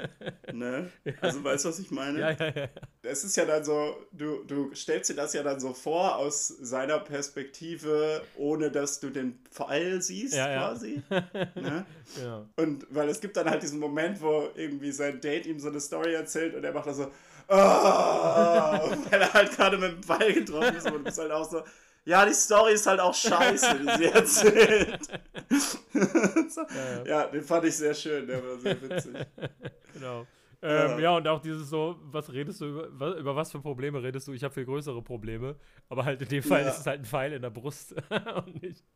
ne? 0.51 0.89
Also 1.21 1.43
weißt 1.43 1.63
du, 1.63 1.69
was 1.69 1.79
ich 1.79 1.91
meine? 1.91 2.19
Ja, 2.19 2.31
ja, 2.31 2.49
ja. 2.49 2.69
Es 3.03 3.23
ist 3.23 3.37
ja 3.37 3.45
dann 3.45 3.63
so, 3.63 3.95
du, 4.11 4.43
du 4.43 4.73
stellst 4.75 5.09
dir 5.09 5.15
das 5.15 5.33
ja 5.33 5.43
dann 5.43 5.59
so 5.61 5.73
vor 5.73 6.17
aus 6.17 6.47
seiner 6.47 6.99
Perspektive, 6.99 8.21
ohne 8.35 8.69
dass 8.69 8.99
du 8.99 9.09
den 9.09 9.39
Pfeil 9.49 10.01
siehst 10.01 10.33
Ja, 10.35 10.49
ja. 10.51 10.57
quasi. 10.69 11.01
ne? 11.55 11.85
ja. 12.21 12.45
Und 12.57 12.85
weil 12.89 13.07
es 13.09 13.21
gibt 13.21 13.37
dann 13.37 13.49
halt 13.49 13.63
diesen 13.63 13.79
Moment, 13.79 14.21
wo 14.21 14.49
irgendwie 14.55 14.91
sein 14.91 15.21
Date 15.21 15.45
ihm 15.45 15.59
so 15.59 15.69
eine 15.69 15.79
Story 15.79 16.13
erzählt 16.13 16.53
und 16.55 16.63
er 16.65 16.73
macht 16.73 16.87
dann 16.87 16.95
so, 16.95 17.11
oh, 17.47 17.53
weil 17.53 19.21
er 19.21 19.33
halt 19.33 19.51
gerade 19.51 19.77
mit 19.77 19.91
dem 19.91 20.01
Ball 20.01 20.33
getroffen 20.33 20.75
ist 20.75 20.85
und 20.85 20.93
du 20.93 20.99
bist 20.99 21.17
halt 21.17 21.31
auch 21.31 21.49
so, 21.49 21.63
ja, 22.05 22.25
die 22.25 22.33
Story 22.33 22.73
ist 22.73 22.85
halt 22.85 22.99
auch 22.99 23.13
scheiße, 23.13 23.79
die 23.79 23.97
sie 23.97 24.05
erzählt. 24.05 24.99
so, 26.49 26.61
Ja, 26.61 27.05
ja, 27.05 27.27
den 27.27 27.43
fand 27.43 27.65
ich 27.65 27.75
sehr 27.75 27.93
schön, 27.93 28.27
der 28.27 28.43
war 28.43 28.57
sehr 28.59 28.81
witzig. 28.81 29.15
Genau. 29.93 30.27
Ähm, 30.67 30.91
Ja. 30.91 30.99
ja, 30.99 31.17
und 31.17 31.27
auch 31.27 31.39
dieses 31.41 31.69
so, 31.69 31.95
was 32.11 32.31
redest 32.33 32.59
du 32.61 32.65
über, 32.65 32.87
was, 32.91 33.15
über 33.19 33.35
was 33.35 33.51
für 33.51 33.59
Probleme 33.59 34.01
redest 34.01 34.27
du? 34.27 34.33
Ich 34.33 34.43
habe 34.43 34.53
viel 34.53 34.65
größere 34.65 35.01
Probleme, 35.03 35.55
aber 35.89 36.03
halt 36.05 36.21
in 36.23 36.27
dem 36.27 36.41
Fall 36.43 36.63
Ja. 36.63 36.69
ist 36.69 36.79
es 36.79 36.85
halt 36.87 37.01
ein 37.01 37.05
Pfeil 37.05 37.33
in 37.33 37.41
der 37.41 37.49
Brust. 37.51 37.93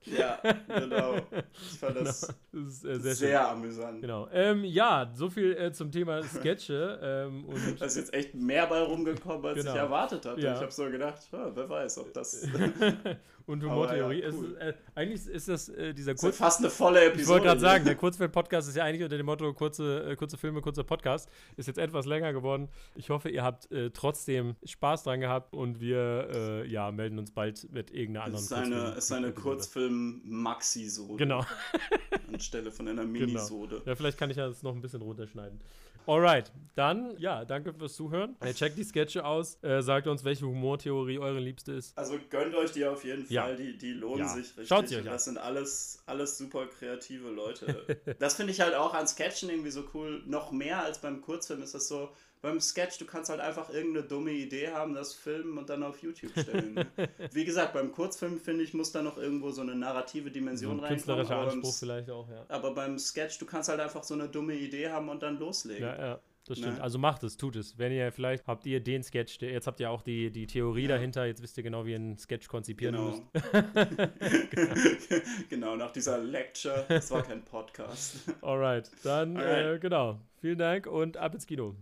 Ja, 0.05 0.39
genau. 0.67 1.15
Ich 1.53 1.79
fand 1.79 1.97
das 1.97 2.21
Das 2.51 2.63
ist 2.67 2.85
äh, 2.85 2.99
sehr, 2.99 3.15
sehr, 3.15 3.49
amüsant. 3.49 4.01
Genau. 4.01 4.27
Ähm, 4.31 4.63
ja, 4.63 5.11
so 5.13 5.29
viel 5.29 5.53
äh, 5.55 5.71
zum 5.71 5.91
Thema 5.91 6.23
Sketche. 6.23 6.99
ähm, 7.01 7.45
und 7.45 7.79
Da 7.79 7.85
ist 7.85 7.97
jetzt 7.97 8.13
echt 8.13 8.33
mehr 8.33 8.65
bei 8.67 8.81
rumgekommen, 8.81 9.45
als 9.45 9.59
Genau. 9.59 9.71
ich 9.73 9.77
erwartet 9.77 10.25
hatte. 10.25 10.41
Ja. 10.41 10.55
Ich 10.55 10.61
habe 10.61 10.71
so 10.71 10.89
gedacht, 10.89 11.19
ja, 11.31 11.55
wer 11.55 11.69
weiß, 11.69 11.99
ob 11.99 12.13
das 12.13 12.47
und 13.49 13.63
Humortheorie. 13.63 14.21
ja, 14.21 14.27
Es 14.27 14.35
cool. 14.35 14.45
ist, 14.51 14.57
äh, 14.61 14.73
eigentlich 14.95 15.27
ist 15.27 15.47
das 15.49 15.69
äh, 15.69 15.93
dieser 15.93 16.13
ist 16.13 16.21
ja 16.23 16.27
Kurz. 16.29 16.37
fast 16.37 16.59
eine 16.59 16.69
volle 16.69 16.99
Episode. 17.05 17.21
Ich 17.21 17.27
wollte 17.27 17.45
gerade 17.47 17.59
sagen, 17.59 17.85
der 17.85 17.95
Kurzfilm-Podcast 17.95 18.69
ist 18.69 18.75
ja 18.75 18.83
eigentlich 18.85 19.03
unter 19.03 19.17
dem 19.17 19.25
Motto 19.25 19.51
kurze, 19.53 20.11
äh, 20.11 20.15
kurze 20.15 20.37
Filme, 20.37 20.61
kurzer 20.61 20.83
Podcast. 20.83 21.29
Ist 21.57 21.67
jetzt 21.67 21.77
etwas 21.79 22.05
länger 22.05 22.31
geworden. 22.31 22.69
Ich 22.95 23.09
hoffe, 23.09 23.29
ihr 23.29 23.43
habt 23.43 23.71
äh, 23.71 23.89
trotzdem 23.91 24.55
Spaß 24.63 25.03
dran 25.03 25.19
gehabt 25.19 25.53
und 25.53 25.79
wir 25.79 26.29
äh, 26.33 26.67
ja, 26.67 26.91
melden 26.91 27.19
uns 27.19 27.31
bald 27.31 27.71
mit 27.71 27.91
irgendeiner 27.91 28.33
Es 28.33 28.51
anderen 28.51 28.71
ist 28.71 28.77
eine, 28.79 28.89
es 28.97 29.03
ist 29.05 29.11
eine 29.11 29.31
Kurzfilm- 29.31 30.21
Kurzfilm-Maxi-Sode. 30.23 31.17
Genau. 31.17 31.45
Anstelle 32.33 32.71
von 32.71 32.87
einer 32.87 33.03
Minisode. 33.05 33.81
Ja, 33.85 33.95
vielleicht 33.95 34.17
kann 34.17 34.29
ich 34.29 34.37
das 34.37 34.63
noch 34.63 34.73
ein 34.75 34.81
bisschen 34.81 35.01
runterschneiden. 35.01 35.59
Alright, 36.07 36.51
dann, 36.73 37.13
ja, 37.19 37.45
danke 37.45 37.71
fürs 37.73 37.95
Zuhören. 37.95 38.35
Äh, 38.39 38.53
checkt 38.53 38.77
die 38.79 38.83
Sketche 38.83 39.23
aus. 39.23 39.59
Sagt 39.61 40.07
uns, 40.07 40.23
welche 40.23 40.45
Humortheorie 40.47 41.19
eure 41.19 41.39
liebste 41.39 41.73
ist. 41.73 41.95
Also 41.95 42.15
gönnt 42.31 42.55
euch 42.55 42.71
die 42.71 42.85
auf 42.85 43.03
jeden 43.03 43.25
Ja. 43.31 43.38
Fall, 43.43 43.55
die, 43.55 43.77
die 43.77 43.91
lohnen 43.93 44.19
Ja. 44.19 44.27
sich 44.33 44.45
richtig. 44.47 44.67
Schaut 44.67 44.87
sie 44.87 44.95
euch 44.95 45.01
Und 45.01 45.07
an. 45.07 45.13
das 45.13 45.25
sind 45.25 45.37
alles, 45.37 46.03
alles 46.05 46.37
super 46.37 46.67
kreative 46.67 47.29
Leute. 47.29 47.85
das 48.19 48.35
finde 48.35 48.51
ich 48.53 48.61
halt 48.61 48.75
auch 48.75 48.93
an 48.93 49.07
Sketchen 49.07 49.49
irgendwie 49.49 49.71
so 49.71 49.83
cool. 49.93 50.21
Noch 50.25 50.51
mehr 50.51 50.83
als 50.83 50.99
beim 50.99 51.21
Kurzfilm 51.21 51.61
ist 51.61 51.73
das 51.73 51.87
so, 51.87 52.09
beim 52.41 52.61
Sketch, 52.61 52.97
du 52.99 53.05
kannst 53.05 53.29
halt 53.29 53.41
einfach 53.41 53.69
irgendeine 53.69 54.07
dumme 54.07 54.31
Idee 54.31 54.69
haben, 54.69 54.93
das 54.93 55.13
filmen 55.13 55.57
und 55.57 55.69
dann 55.69 55.83
auf 55.83 56.01
YouTube 56.01 56.31
stellen. 56.39 56.85
Wie 57.33 57.43
gesagt, 57.43 57.73
beim 57.73 57.91
Kurzfilm, 57.91 58.39
finde 58.39 58.63
ich, 58.63 58.73
muss 58.73 58.93
da 58.93 59.01
noch 59.01 59.17
irgendwo 59.17 59.51
so 59.51 59.61
eine 59.61 59.75
narrative 59.75 60.29
So 60.29 60.33
Dimension 60.33 60.79
ein 60.79 60.79
reinkommen. 60.85 61.25
künstlerischer 61.27 61.35
Aber 61.35 61.45
beim, 61.47 61.53
Anspruch 61.55 61.75
vielleicht 61.77 62.09
auch, 62.09 62.29
ja. 62.29 62.45
aber 62.47 62.73
beim 62.73 62.97
Sketch, 62.97 63.39
du 63.39 63.45
kannst 63.45 63.67
halt 63.67 63.81
einfach 63.81 64.03
so 64.05 64.13
eine 64.13 64.29
dumme 64.29 64.53
Idee 64.55 64.89
haben 64.89 65.09
und 65.09 65.21
dann 65.21 65.37
loslegen. 65.37 65.83
Ja, 65.83 65.97
ja. 65.99 66.19
Das 66.45 66.57
stimmt. 66.57 66.77
Ne? 66.77 66.83
Also 66.83 66.97
macht 66.97 67.23
es, 67.23 67.37
tut 67.37 67.55
es. 67.55 67.77
Wenn 67.77 67.91
ihr 67.91 68.11
vielleicht 68.11 68.47
habt 68.47 68.65
ihr 68.65 68.79
den 68.79 69.03
Sketch, 69.03 69.39
jetzt 69.41 69.67
habt 69.67 69.79
ihr 69.79 69.91
auch 69.91 70.01
die, 70.01 70.31
die 70.31 70.47
Theorie 70.47 70.83
Ja. 70.83 70.87
dahinter, 70.89 71.25
jetzt 71.25 71.41
wisst 71.43 71.57
ihr 71.57 71.63
genau, 71.63 71.85
wie 71.85 71.91
ihr 71.91 71.97
einen 71.97 72.17
Sketch 72.17 72.47
konzipieren 72.47 72.95
Genau. 72.95 73.09
müsst. 73.09 73.23
genau, 75.49 75.75
nach 75.75 75.91
dieser 75.91 76.17
Lecture. 76.17 76.85
Das 76.89 77.11
war 77.11 77.23
kein 77.23 77.43
Podcast. 77.45 78.33
Alright, 78.41 78.89
dann 79.03 79.37
Alright. 79.37 79.75
Äh, 79.75 79.79
genau. 79.79 80.19
Vielen 80.41 80.57
Dank 80.57 80.87
und 80.87 81.17
ab 81.17 81.33
ins 81.33 81.45
Kino. 81.45 81.75